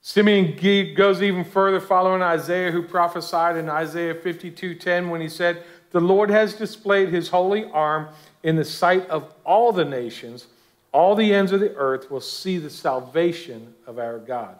Simeon 0.00 0.94
goes 0.94 1.22
even 1.22 1.44
further, 1.44 1.80
following 1.80 2.22
Isaiah, 2.22 2.72
who 2.72 2.82
prophesied 2.82 3.56
in 3.56 3.68
Isaiah 3.68 4.14
52:10 4.14 5.10
when 5.10 5.20
he 5.20 5.28
said, 5.28 5.62
"The 5.92 6.00
Lord 6.00 6.28
has 6.30 6.54
displayed 6.54 7.10
His 7.10 7.28
holy 7.28 7.70
arm 7.70 8.08
in 8.42 8.56
the 8.56 8.64
sight 8.64 9.08
of 9.08 9.32
all 9.44 9.72
the 9.72 9.84
nations; 9.84 10.48
all 10.90 11.14
the 11.14 11.32
ends 11.32 11.52
of 11.52 11.60
the 11.60 11.74
earth 11.76 12.10
will 12.10 12.20
see 12.20 12.58
the 12.58 12.70
salvation 12.70 13.74
of 13.86 13.98
our 13.98 14.18
God." 14.18 14.56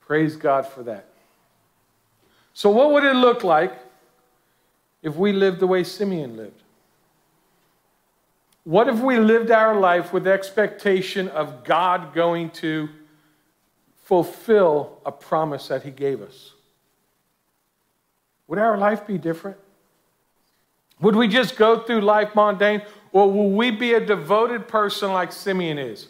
Praise 0.00 0.36
God 0.36 0.66
for 0.66 0.82
that. 0.82 1.06
So, 2.52 2.68
what 2.68 2.92
would 2.92 3.04
it 3.04 3.16
look 3.16 3.42
like 3.42 3.72
if 5.04 5.14
we 5.14 5.32
lived 5.32 5.60
the 5.60 5.66
way 5.66 5.84
Simeon 5.84 6.36
lived? 6.36 6.62
What 8.64 8.88
if 8.88 8.98
we 8.98 9.18
lived 9.18 9.50
our 9.50 9.78
life 9.78 10.12
with 10.14 10.24
the 10.24 10.32
expectation 10.32 11.28
of 11.28 11.62
God 11.62 12.14
going 12.14 12.50
to 12.52 12.88
fulfill 14.04 14.98
a 15.04 15.12
promise 15.12 15.68
that 15.68 15.82
He 15.82 15.90
gave 15.90 16.22
us? 16.22 16.54
Would 18.48 18.58
our 18.58 18.78
life 18.78 19.06
be 19.06 19.18
different? 19.18 19.58
Would 21.00 21.16
we 21.16 21.28
just 21.28 21.56
go 21.56 21.80
through 21.80 22.00
life 22.00 22.34
mundane? 22.34 22.80
Or 23.12 23.30
will 23.30 23.50
we 23.50 23.70
be 23.70 23.92
a 23.92 24.00
devoted 24.04 24.66
person 24.68 25.12
like 25.12 25.32
Simeon 25.32 25.78
is? 25.78 26.08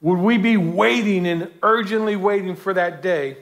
Would 0.00 0.18
we 0.18 0.38
be 0.38 0.56
waiting 0.56 1.26
and 1.26 1.50
urgently 1.62 2.14
waiting 2.14 2.54
for 2.54 2.72
that 2.72 3.02
day 3.02 3.38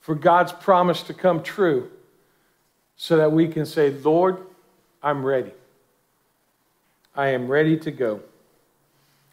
for 0.00 0.16
God's 0.16 0.50
promise 0.50 1.02
to 1.04 1.14
come 1.14 1.44
true 1.44 1.92
so 2.98 3.16
that 3.16 3.32
we 3.32 3.48
can 3.48 3.64
say, 3.64 3.90
Lord, 3.90 4.38
I'm 5.02 5.24
ready. 5.24 5.52
I 7.14 7.28
am 7.28 7.48
ready 7.48 7.78
to 7.78 7.90
go. 7.90 8.20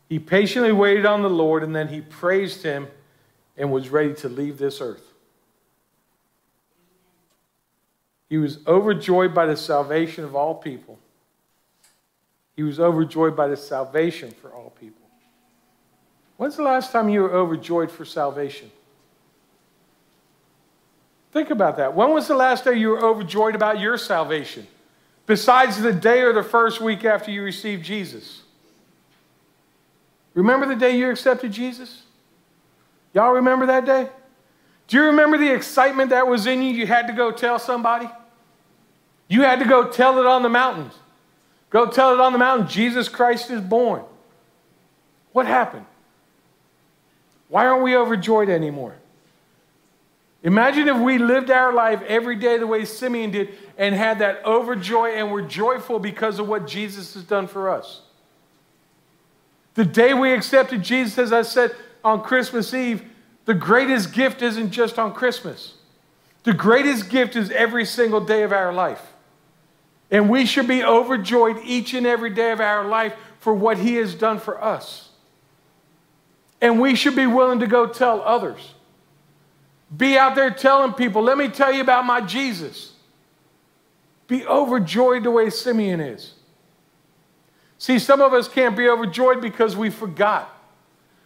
He 0.07 0.19
patiently 0.19 0.71
waited 0.71 1.05
on 1.05 1.23
the 1.23 1.29
Lord 1.29 1.63
and 1.63 1.75
then 1.75 1.87
he 1.87 1.99
praised 1.99 2.61
him 2.63 2.87
and 3.57 3.71
was 3.71 3.89
ready 3.89 4.13
to 4.13 4.29
leave 4.29 4.59
this 4.59 4.79
earth. 4.79 5.11
He 8.29 8.37
was 8.37 8.59
overjoyed 8.67 9.33
by 9.33 9.47
the 9.47 9.57
salvation 9.57 10.23
of 10.23 10.35
all 10.35 10.55
people. 10.55 10.99
He 12.55 12.63
was 12.63 12.79
overjoyed 12.79 13.35
by 13.35 13.47
the 13.47 13.57
salvation 13.57 14.31
for 14.31 14.53
all 14.53 14.69
people. 14.69 15.01
When's 16.37 16.55
the 16.55 16.63
last 16.63 16.91
time 16.91 17.09
you 17.09 17.21
were 17.21 17.33
overjoyed 17.33 17.89
for 17.89 18.05
salvation? 18.05 18.69
Think 21.35 21.49
about 21.49 21.75
that. 21.75 21.93
When 21.93 22.11
was 22.11 22.29
the 22.29 22.33
last 22.33 22.63
day 22.63 22.75
you 22.75 22.91
were 22.91 23.03
overjoyed 23.03 23.55
about 23.55 23.77
your 23.77 23.97
salvation? 23.97 24.65
Besides 25.25 25.81
the 25.81 25.91
day 25.91 26.21
or 26.21 26.31
the 26.31 26.41
first 26.41 26.79
week 26.79 27.03
after 27.03 27.29
you 27.29 27.43
received 27.43 27.83
Jesus. 27.83 28.43
Remember 30.33 30.65
the 30.65 30.77
day 30.77 30.97
you 30.97 31.09
accepted 31.09 31.51
Jesus? 31.51 32.03
Y'all 33.13 33.33
remember 33.33 33.65
that 33.65 33.85
day? 33.85 34.07
Do 34.87 34.95
you 34.95 35.03
remember 35.03 35.37
the 35.37 35.53
excitement 35.53 36.11
that 36.11 36.25
was 36.25 36.47
in 36.47 36.61
you? 36.61 36.71
You 36.71 36.87
had 36.87 37.05
to 37.07 37.13
go 37.13 37.33
tell 37.33 37.59
somebody. 37.59 38.09
You 39.27 39.41
had 39.41 39.59
to 39.59 39.65
go 39.65 39.89
tell 39.89 40.17
it 40.19 40.25
on 40.25 40.41
the 40.41 40.47
mountains. 40.47 40.93
Go 41.69 41.85
tell 41.87 42.13
it 42.13 42.21
on 42.21 42.31
the 42.31 42.39
mountain 42.39 42.69
Jesus 42.69 43.09
Christ 43.09 43.51
is 43.51 43.59
born. 43.59 44.03
What 45.33 45.47
happened? 45.47 45.85
Why 47.49 47.67
aren't 47.67 47.83
we 47.83 47.97
overjoyed 47.97 48.47
anymore? 48.47 48.95
Imagine 50.45 50.87
if 50.87 50.97
we 50.97 51.17
lived 51.17 51.49
our 51.49 51.73
life 51.73 52.03
every 52.03 52.35
day 52.35 52.59
the 52.59 52.67
way 52.67 52.85
Simeon 52.85 53.31
did 53.31 53.55
and 53.79 53.95
had 53.95 54.19
that 54.19 54.43
overjoy 54.43 55.15
and 55.15 55.31
were 55.31 55.41
joyful 55.41 55.97
because 55.97 56.37
of 56.37 56.47
what 56.47 56.67
Jesus 56.67 57.15
has 57.15 57.23
done 57.23 57.47
for 57.47 57.67
us. 57.67 58.01
The 59.73 59.85
day 59.85 60.13
we 60.13 60.31
accepted 60.31 60.83
Jesus, 60.83 61.17
as 61.17 61.33
I 61.33 61.41
said, 61.41 61.75
on 62.03 62.21
Christmas 62.21 62.75
Eve, 62.75 63.01
the 63.45 63.55
greatest 63.55 64.13
gift 64.13 64.43
isn't 64.43 64.69
just 64.69 64.99
on 64.99 65.15
Christmas. 65.15 65.73
The 66.43 66.53
greatest 66.53 67.09
gift 67.09 67.35
is 67.35 67.49
every 67.49 67.83
single 67.83 68.21
day 68.21 68.43
of 68.43 68.51
our 68.51 68.71
life. 68.71 69.01
And 70.11 70.29
we 70.29 70.45
should 70.45 70.67
be 70.67 70.83
overjoyed 70.83 71.57
each 71.65 71.95
and 71.95 72.05
every 72.05 72.29
day 72.29 72.51
of 72.51 72.61
our 72.61 72.85
life 72.87 73.15
for 73.39 73.51
what 73.51 73.79
He 73.79 73.95
has 73.95 74.13
done 74.13 74.37
for 74.37 74.63
us. 74.63 75.09
And 76.61 76.79
we 76.79 76.93
should 76.93 77.15
be 77.15 77.25
willing 77.25 77.61
to 77.61 77.67
go 77.67 77.87
tell 77.87 78.21
others. 78.21 78.75
Be 79.95 80.17
out 80.17 80.35
there 80.35 80.51
telling 80.51 80.93
people, 80.93 81.21
let 81.21 81.37
me 81.37 81.47
tell 81.47 81.71
you 81.71 81.81
about 81.81 82.05
my 82.05 82.21
Jesus. 82.21 82.93
Be 84.27 84.45
overjoyed 84.45 85.23
the 85.23 85.31
way 85.31 85.49
Simeon 85.49 85.99
is. 85.99 86.33
See, 87.77 87.99
some 87.99 88.21
of 88.21 88.33
us 88.33 88.47
can't 88.47 88.75
be 88.75 88.87
overjoyed 88.87 89.41
because 89.41 89.75
we 89.75 89.89
forgot. 89.89 90.51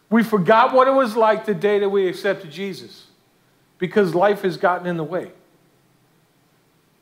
We 0.09 0.23
forgot 0.23 0.73
what 0.73 0.87
it 0.87 0.91
was 0.91 1.15
like 1.15 1.45
the 1.45 1.53
day 1.53 1.79
that 1.79 1.89
we 1.89 2.07
accepted 2.07 2.51
Jesus 2.51 3.05
because 3.77 4.13
life 4.13 4.41
has 4.41 4.57
gotten 4.57 4.87
in 4.87 4.97
the 4.97 5.03
way. 5.03 5.31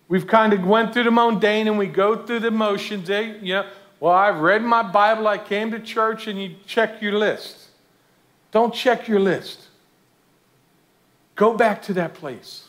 We've 0.10 0.28
kind 0.28 0.54
of 0.54 0.66
went 0.66 0.94
through 0.94 1.04
the 1.04 1.12
mundane 1.12 1.68
and 1.68 1.78
we 1.78 1.88
go 1.88 2.26
through 2.26 2.42
the 2.42 2.52
motions. 2.52 3.10
Eh? 3.10 3.38
You 3.42 3.54
know, 3.54 3.70
well, 4.00 4.14
I've 4.14 4.40
read 4.40 4.62
my 4.62 4.84
Bible, 4.84 5.28
I 5.28 5.38
came 5.38 5.72
to 5.72 5.80
church, 5.80 6.28
and 6.28 6.42
you 6.42 6.56
check 6.66 7.02
your 7.02 7.14
list. 7.14 7.70
Don't 8.52 8.74
check 8.74 9.08
your 9.08 9.20
list. 9.20 9.67
Go 11.38 11.54
back 11.54 11.84
to 11.84 11.94
that 11.94 12.16
place. 12.16 12.66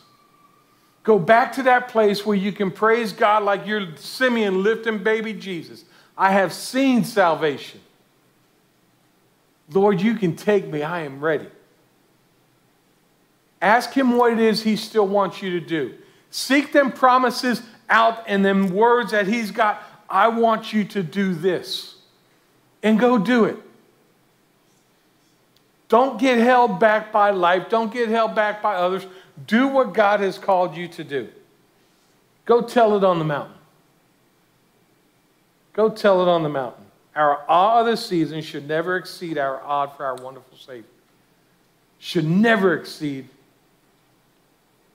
Go 1.03 1.17
back 1.19 1.53
to 1.53 1.63
that 1.63 1.87
place 1.89 2.25
where 2.25 2.37
you 2.37 2.51
can 2.51 2.69
praise 2.71 3.11
God 3.11 3.43
like 3.43 3.65
you're 3.65 3.95
Simeon 3.97 4.63
lifting 4.63 5.03
baby 5.03 5.33
Jesus. 5.33 5.83
I 6.15 6.31
have 6.31 6.53
seen 6.53 7.03
salvation. 7.03 7.81
Lord, 9.71 9.99
you 9.99 10.15
can 10.15 10.35
take 10.35 10.67
me. 10.67 10.83
I 10.83 11.01
am 11.01 11.19
ready. 11.19 11.47
Ask 13.61 13.91
him 13.91 14.15
what 14.15 14.33
it 14.33 14.39
is 14.39 14.61
he 14.61 14.75
still 14.75 15.07
wants 15.07 15.41
you 15.41 15.59
to 15.59 15.65
do. 15.65 15.95
Seek 16.29 16.71
them 16.71 16.91
promises 16.91 17.63
out 17.89 18.23
and 18.27 18.45
them 18.45 18.69
words 18.69 19.11
that 19.11 19.27
he's 19.27 19.49
got. 19.49 19.81
I 20.07 20.27
want 20.27 20.73
you 20.73 20.83
to 20.85 21.01
do 21.01 21.33
this. 21.33 21.95
And 22.83 22.99
go 22.99 23.17
do 23.17 23.45
it. 23.45 23.57
Don't 25.89 26.19
get 26.19 26.37
held 26.37 26.79
back 26.79 27.11
by 27.11 27.31
life. 27.31 27.67
Don't 27.69 27.91
get 27.91 28.09
held 28.09 28.35
back 28.35 28.61
by 28.61 28.75
others. 28.75 29.05
Do 29.47 29.67
what 29.67 29.93
God 29.93 30.19
has 30.19 30.37
called 30.37 30.77
you 30.77 30.87
to 30.89 31.03
do. 31.03 31.29
Go 32.45 32.61
tell 32.61 32.95
it 32.95 33.03
on 33.03 33.19
the 33.19 33.25
mountain. 33.25 33.57
Go 35.73 35.89
tell 35.89 36.21
it 36.21 36.27
on 36.27 36.43
the 36.43 36.49
mountain. 36.49 36.85
Our 37.15 37.43
awe 37.49 37.81
of 37.81 37.87
the 37.87 37.97
season 37.97 38.41
should 38.41 38.67
never 38.67 38.97
exceed 38.97 39.37
our 39.37 39.61
awe 39.63 39.87
for 39.87 40.05
our 40.05 40.15
wonderful 40.15 40.57
Savior. 40.57 40.89
Should 41.97 42.25
never 42.25 42.75
exceed 42.75 43.27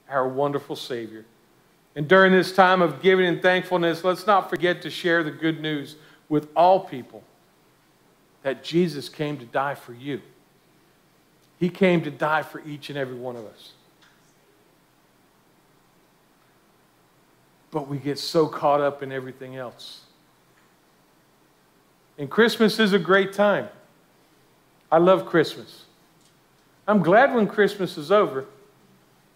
our 0.09 0.29
wonderful 0.29 0.77
Savior. 0.77 1.25
And 1.97 2.09
during 2.09 2.33
this 2.33 2.55
time 2.55 2.83
of 2.83 3.03
giving 3.03 3.27
and 3.27 3.43
thankfulness, 3.43 4.05
let's 4.05 4.27
not 4.27 4.49
forget 4.49 4.83
to 4.83 4.91
share 4.91 5.23
the 5.23 5.31
good 5.31 5.61
news 5.61 5.97
with 6.29 6.49
all 6.57 6.81
people 6.81 7.23
that 8.43 8.63
Jesus 8.63 9.09
came 9.09 9.39
to 9.39 9.45
die 9.45 9.75
for 9.75 9.93
you. 9.93 10.21
He 11.65 11.71
came 11.71 12.03
to 12.03 12.11
die 12.11 12.43
for 12.43 12.61
each 12.67 12.91
and 12.91 12.99
every 12.99 13.15
one 13.15 13.37
of 13.37 13.47
us. 13.47 13.73
But 17.71 17.89
we 17.89 17.97
get 17.97 18.19
so 18.19 18.47
caught 18.47 18.83
up 18.83 19.03
in 19.03 19.11
everything 19.11 19.57
else. 19.57 20.03
And 22.19 22.31
Christmas 22.31 22.79
is 22.79 22.93
a 22.93 22.99
great 22.99 23.33
time. 23.33 23.71
I 24.93 24.99
love 24.99 25.25
Christmas. 25.25 25.85
I'm 26.87 27.03
glad 27.03 27.35
when 27.35 27.47
Christmas 27.47 27.97
is 27.97 28.13
over, 28.13 28.45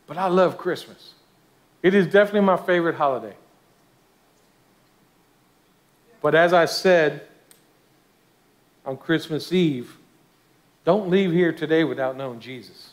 but 0.06 0.18
I 0.18 0.26
love 0.26 0.58
Christmas. 0.58 1.14
It 1.82 1.94
is 1.94 2.04
definitely 2.04 2.42
my 2.42 2.58
favorite 2.58 2.96
holiday. 2.96 3.36
But 6.20 6.34
as 6.34 6.52
I 6.52 6.66
said 6.66 7.22
on 8.84 8.98
Christmas 8.98 9.50
Eve, 9.50 9.96
don't 10.88 11.10
leave 11.10 11.32
here 11.32 11.52
today 11.52 11.84
without 11.84 12.16
knowing 12.16 12.40
Jesus. 12.40 12.92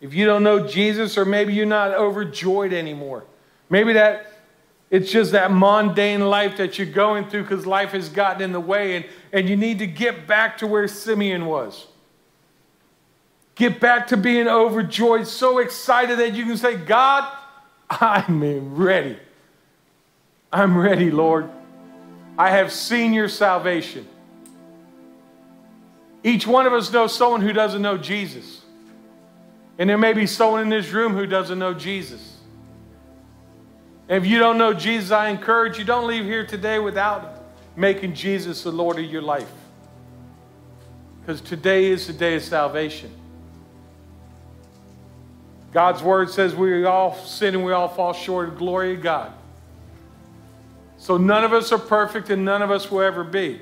If 0.00 0.14
you 0.14 0.26
don't 0.26 0.44
know 0.44 0.64
Jesus, 0.64 1.18
or 1.18 1.24
maybe 1.24 1.54
you're 1.54 1.66
not 1.66 1.90
overjoyed 1.90 2.72
anymore, 2.72 3.24
maybe 3.68 3.94
that 3.94 4.30
it's 4.90 5.10
just 5.10 5.32
that 5.32 5.50
mundane 5.50 6.20
life 6.20 6.58
that 6.58 6.78
you're 6.78 6.86
going 6.86 7.28
through 7.28 7.42
because 7.42 7.66
life 7.66 7.90
has 7.90 8.08
gotten 8.08 8.42
in 8.42 8.52
the 8.52 8.60
way, 8.60 8.94
and, 8.94 9.06
and 9.32 9.48
you 9.48 9.56
need 9.56 9.80
to 9.80 9.88
get 9.88 10.28
back 10.28 10.58
to 10.58 10.68
where 10.68 10.86
Simeon 10.86 11.46
was. 11.46 11.88
Get 13.56 13.80
back 13.80 14.06
to 14.06 14.16
being 14.16 14.46
overjoyed, 14.46 15.26
so 15.26 15.58
excited 15.58 16.20
that 16.20 16.34
you 16.34 16.44
can 16.44 16.56
say, 16.56 16.76
God, 16.76 17.28
I'm 17.90 18.76
ready. 18.76 19.18
I'm 20.52 20.78
ready, 20.78 21.10
Lord. 21.10 21.50
I 22.38 22.50
have 22.50 22.70
seen 22.70 23.14
your 23.14 23.28
salvation. 23.28 24.06
Each 26.22 26.46
one 26.46 26.66
of 26.66 26.72
us 26.72 26.92
knows 26.92 27.16
someone 27.16 27.40
who 27.40 27.52
doesn't 27.52 27.80
know 27.80 27.96
Jesus. 27.96 28.60
And 29.78 29.88
there 29.88 29.98
may 29.98 30.12
be 30.12 30.26
someone 30.26 30.62
in 30.62 30.68
this 30.68 30.90
room 30.90 31.14
who 31.14 31.26
doesn't 31.26 31.58
know 31.58 31.72
Jesus. 31.72 32.38
And 34.08 34.22
if 34.22 34.30
you 34.30 34.38
don't 34.38 34.58
know 34.58 34.74
Jesus, 34.74 35.10
I 35.10 35.28
encourage 35.28 35.78
you 35.78 35.84
don't 35.84 36.06
leave 36.06 36.24
here 36.24 36.44
today 36.44 36.78
without 36.78 37.42
making 37.76 38.14
Jesus 38.14 38.64
the 38.64 38.72
Lord 38.72 38.98
of 38.98 39.04
your 39.04 39.22
life. 39.22 39.50
Because 41.20 41.40
today 41.40 41.86
is 41.86 42.06
the 42.06 42.12
day 42.12 42.34
of 42.34 42.42
salvation. 42.42 43.10
God's 45.72 46.02
word 46.02 46.30
says 46.30 46.54
we 46.54 46.84
all 46.84 47.14
sin 47.14 47.54
and 47.54 47.64
we 47.64 47.72
all 47.72 47.88
fall 47.88 48.12
short 48.12 48.48
of 48.48 48.58
glory 48.58 48.94
of 48.94 49.02
God. 49.02 49.32
So 50.98 51.16
none 51.16 51.44
of 51.44 51.52
us 51.52 51.72
are 51.72 51.78
perfect 51.78 52.28
and 52.28 52.44
none 52.44 52.60
of 52.60 52.70
us 52.70 52.90
will 52.90 53.00
ever 53.00 53.24
be. 53.24 53.60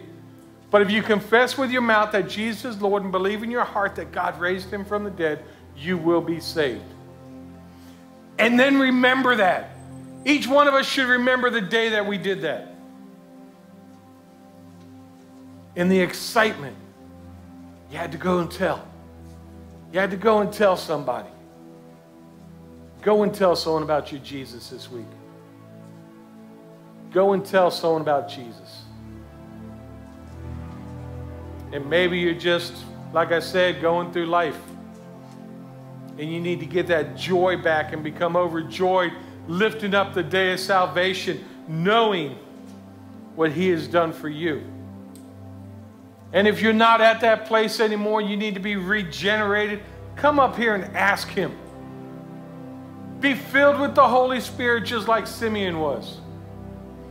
But 0.71 0.83
if 0.83 0.91
you 0.91 1.03
confess 1.03 1.57
with 1.57 1.71
your 1.71 1.83
mouth 1.83 2.13
that 2.13 2.29
Jesus 2.29 2.77
is 2.77 2.83
Lord 2.83 3.03
and 3.03 3.11
believe 3.11 3.43
in 3.43 3.51
your 3.51 3.65
heart 3.65 3.97
that 3.97 4.13
God 4.13 4.39
raised 4.39 4.71
him 4.71 4.85
from 4.85 5.05
the 5.05 5.11
dead, 5.11 5.43
you 5.77 5.97
will 5.97 6.21
be 6.21 6.41
saved. 6.41 6.83
And 8.39 8.59
then 8.59 8.79
remember 8.79 9.37
that. 9.37 9.71
Each 10.25 10.47
one 10.47 10.69
of 10.69 10.75
us 10.75 10.87
should 10.87 11.09
remember 11.09 11.49
the 11.49 11.61
day 11.61 11.91
that 11.91 12.07
we 12.07 12.19
did 12.19 12.43
that. 12.43 12.75
In 15.75 15.89
the 15.89 16.01
excitement, 16.01 16.77
you 17.91 17.97
had 17.97 18.13
to 18.13 18.19
go 18.19 18.41
and 18.41 18.51
tell. 18.51 18.87
You 19.93 20.01
had 20.01 20.11
to 20.11 20.17
go 20.17 20.41
and 20.41 20.53
tell 20.53 20.77
somebody. 20.77 21.31
Go 23.01 23.23
and 23.23 23.35
tell 23.35 23.57
someone 23.57 23.85
about 23.85 24.13
your 24.13 24.21
Jesus 24.21 24.69
this 24.69 24.91
week. 24.91 25.07
Go 27.11 27.33
and 27.33 27.45
tell 27.45 27.71
someone 27.71 28.03
about 28.03 28.29
Jesus. 28.29 28.83
And 31.73 31.89
maybe 31.89 32.19
you're 32.19 32.35
just, 32.35 32.73
like 33.13 33.33
I 33.33 33.41
said, 33.41 33.81
going 33.81 34.13
through 34.13 34.27
life. 34.27 34.59
And 36.19 36.33
you 36.33 36.41
need 36.41 36.61
to 36.61 36.67
get 36.67 36.87
that 36.89 37.17
joy 37.17 37.57
back 37.57 37.93
and 37.93 38.03
become 38.03 38.37
overjoyed, 38.37 39.13
lifting 39.47 39.95
up 39.95 40.15
the 40.15 40.23
day 40.23 40.53
of 40.53 40.61
salvation, 40.61 41.45
knowing 41.69 42.39
what 43.37 43.53
He 43.53 43.69
has 43.69 43.87
done 43.87 44.13
for 44.13 44.29
you. 44.29 44.65
And 46.33 46.49
if 46.49 46.61
you're 46.61 46.73
not 46.73 47.01
at 47.01 47.21
that 47.21 47.47
place 47.47 47.81
anymore, 47.81 48.21
you 48.21 48.37
need 48.37 48.55
to 48.55 48.61
be 48.61 48.77
regenerated. 48.77 49.81
Come 50.17 50.39
up 50.39 50.57
here 50.57 50.75
and 50.75 50.85
ask 50.97 51.29
Him. 51.29 51.57
Be 53.21 53.35
filled 53.35 53.81
with 53.81 53.95
the 53.95 54.07
Holy 54.07 54.41
Spirit 54.41 54.85
just 54.85 55.09
like 55.09 55.27
Simeon 55.27 55.79
was. 55.81 56.21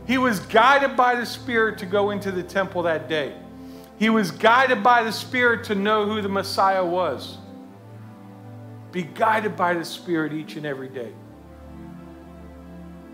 He 0.06 0.18
was 0.18 0.40
guided 0.40 0.96
by 0.96 1.14
the 1.16 1.26
Spirit 1.26 1.78
to 1.78 1.86
go 1.86 2.10
into 2.10 2.30
the 2.30 2.42
temple 2.42 2.82
that 2.82 3.08
day. 3.08 3.34
He 3.98 4.10
was 4.10 4.30
guided 4.30 4.82
by 4.82 5.02
the 5.02 5.12
Spirit 5.12 5.64
to 5.64 5.74
know 5.74 6.06
who 6.06 6.22
the 6.22 6.28
Messiah 6.28 6.84
was. 6.84 7.38
Be 8.92 9.02
guided 9.02 9.56
by 9.56 9.74
the 9.74 9.84
Spirit 9.84 10.32
each 10.32 10.56
and 10.56 10.64
every 10.64 10.88
day. 10.88 11.12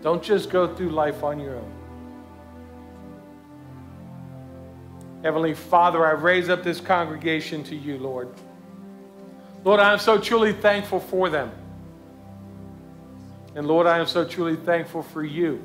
Don't 0.01 0.21
just 0.21 0.51
go 0.51 0.73
through 0.75 0.91
life 0.91 1.23
on 1.23 1.39
your 1.39 1.55
own. 1.55 1.71
Heavenly 5.23 5.55
Father, 5.55 6.05
I 6.05 6.11
raise 6.11 6.49
up 6.49 6.63
this 6.63 6.79
congregation 6.79 7.63
to 7.63 7.75
you, 7.75 7.97
Lord. 7.97 8.29
Lord, 9.63 9.79
I 9.79 9.91
am 9.91 9.97
so 9.97 10.19
truly 10.19 10.53
thankful 10.53 10.99
for 10.99 11.29
them. 11.29 11.51
And 13.55 13.65
Lord, 13.67 13.87
I 13.87 13.97
am 13.97 14.05
so 14.05 14.23
truly 14.23 14.55
thankful 14.55 15.01
for 15.01 15.23
you. 15.23 15.63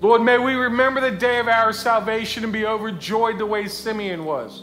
Lord, 0.00 0.22
may 0.22 0.38
we 0.38 0.54
remember 0.54 1.00
the 1.00 1.10
day 1.10 1.38
of 1.38 1.48
our 1.48 1.72
salvation 1.72 2.44
and 2.44 2.52
be 2.52 2.64
overjoyed 2.64 3.38
the 3.38 3.46
way 3.46 3.66
Simeon 3.66 4.24
was 4.24 4.62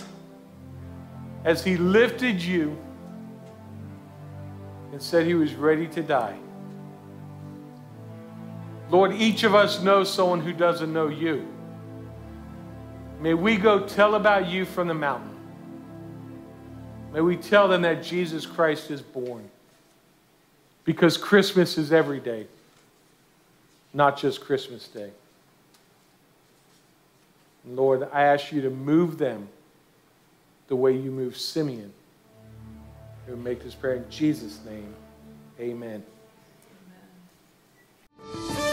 as 1.43 1.63
he 1.63 1.75
lifted 1.77 2.41
you 2.41 2.77
and 4.91 5.01
said 5.01 5.25
he 5.25 5.33
was 5.33 5.53
ready 5.53 5.87
to 5.87 6.01
die. 6.01 6.37
Lord, 8.89 9.13
each 9.13 9.43
of 9.43 9.53
us 9.53 9.81
knows 9.81 10.13
someone 10.13 10.39
who 10.39 10.53
doesn't 10.53 10.91
know 10.93 11.09
you. 11.09 11.45
May 13.19 13.33
we 13.33 13.57
go 13.57 13.85
tell 13.85 14.15
about 14.15 14.47
you 14.47 14.63
from 14.65 14.87
the 14.87 14.93
mountain. 14.93 15.35
May 17.11 17.21
we 17.21 17.35
tell 17.35 17.67
them 17.67 17.81
that 17.81 18.03
Jesus 18.03 18.45
Christ 18.45 18.91
is 18.91 19.01
born. 19.01 19.49
Because 20.83 21.17
Christmas 21.17 21.77
is 21.77 21.91
every 21.91 22.19
day, 22.19 22.45
not 23.93 24.17
just 24.17 24.41
Christmas 24.41 24.87
Day. 24.87 25.11
Lord, 27.67 28.07
I 28.11 28.23
ask 28.23 28.51
you 28.51 28.61
to 28.61 28.69
move 28.69 29.17
them 29.17 29.47
the 30.67 30.75
way 30.75 30.95
you 30.95 31.11
move 31.11 31.37
Simeon. 31.37 31.91
We 33.27 33.35
make 33.35 33.63
this 33.63 33.73
prayer 33.73 33.95
in 33.95 34.09
Jesus' 34.09 34.59
name. 34.65 34.93
Amen. 35.59 36.03
amen. 38.23 38.64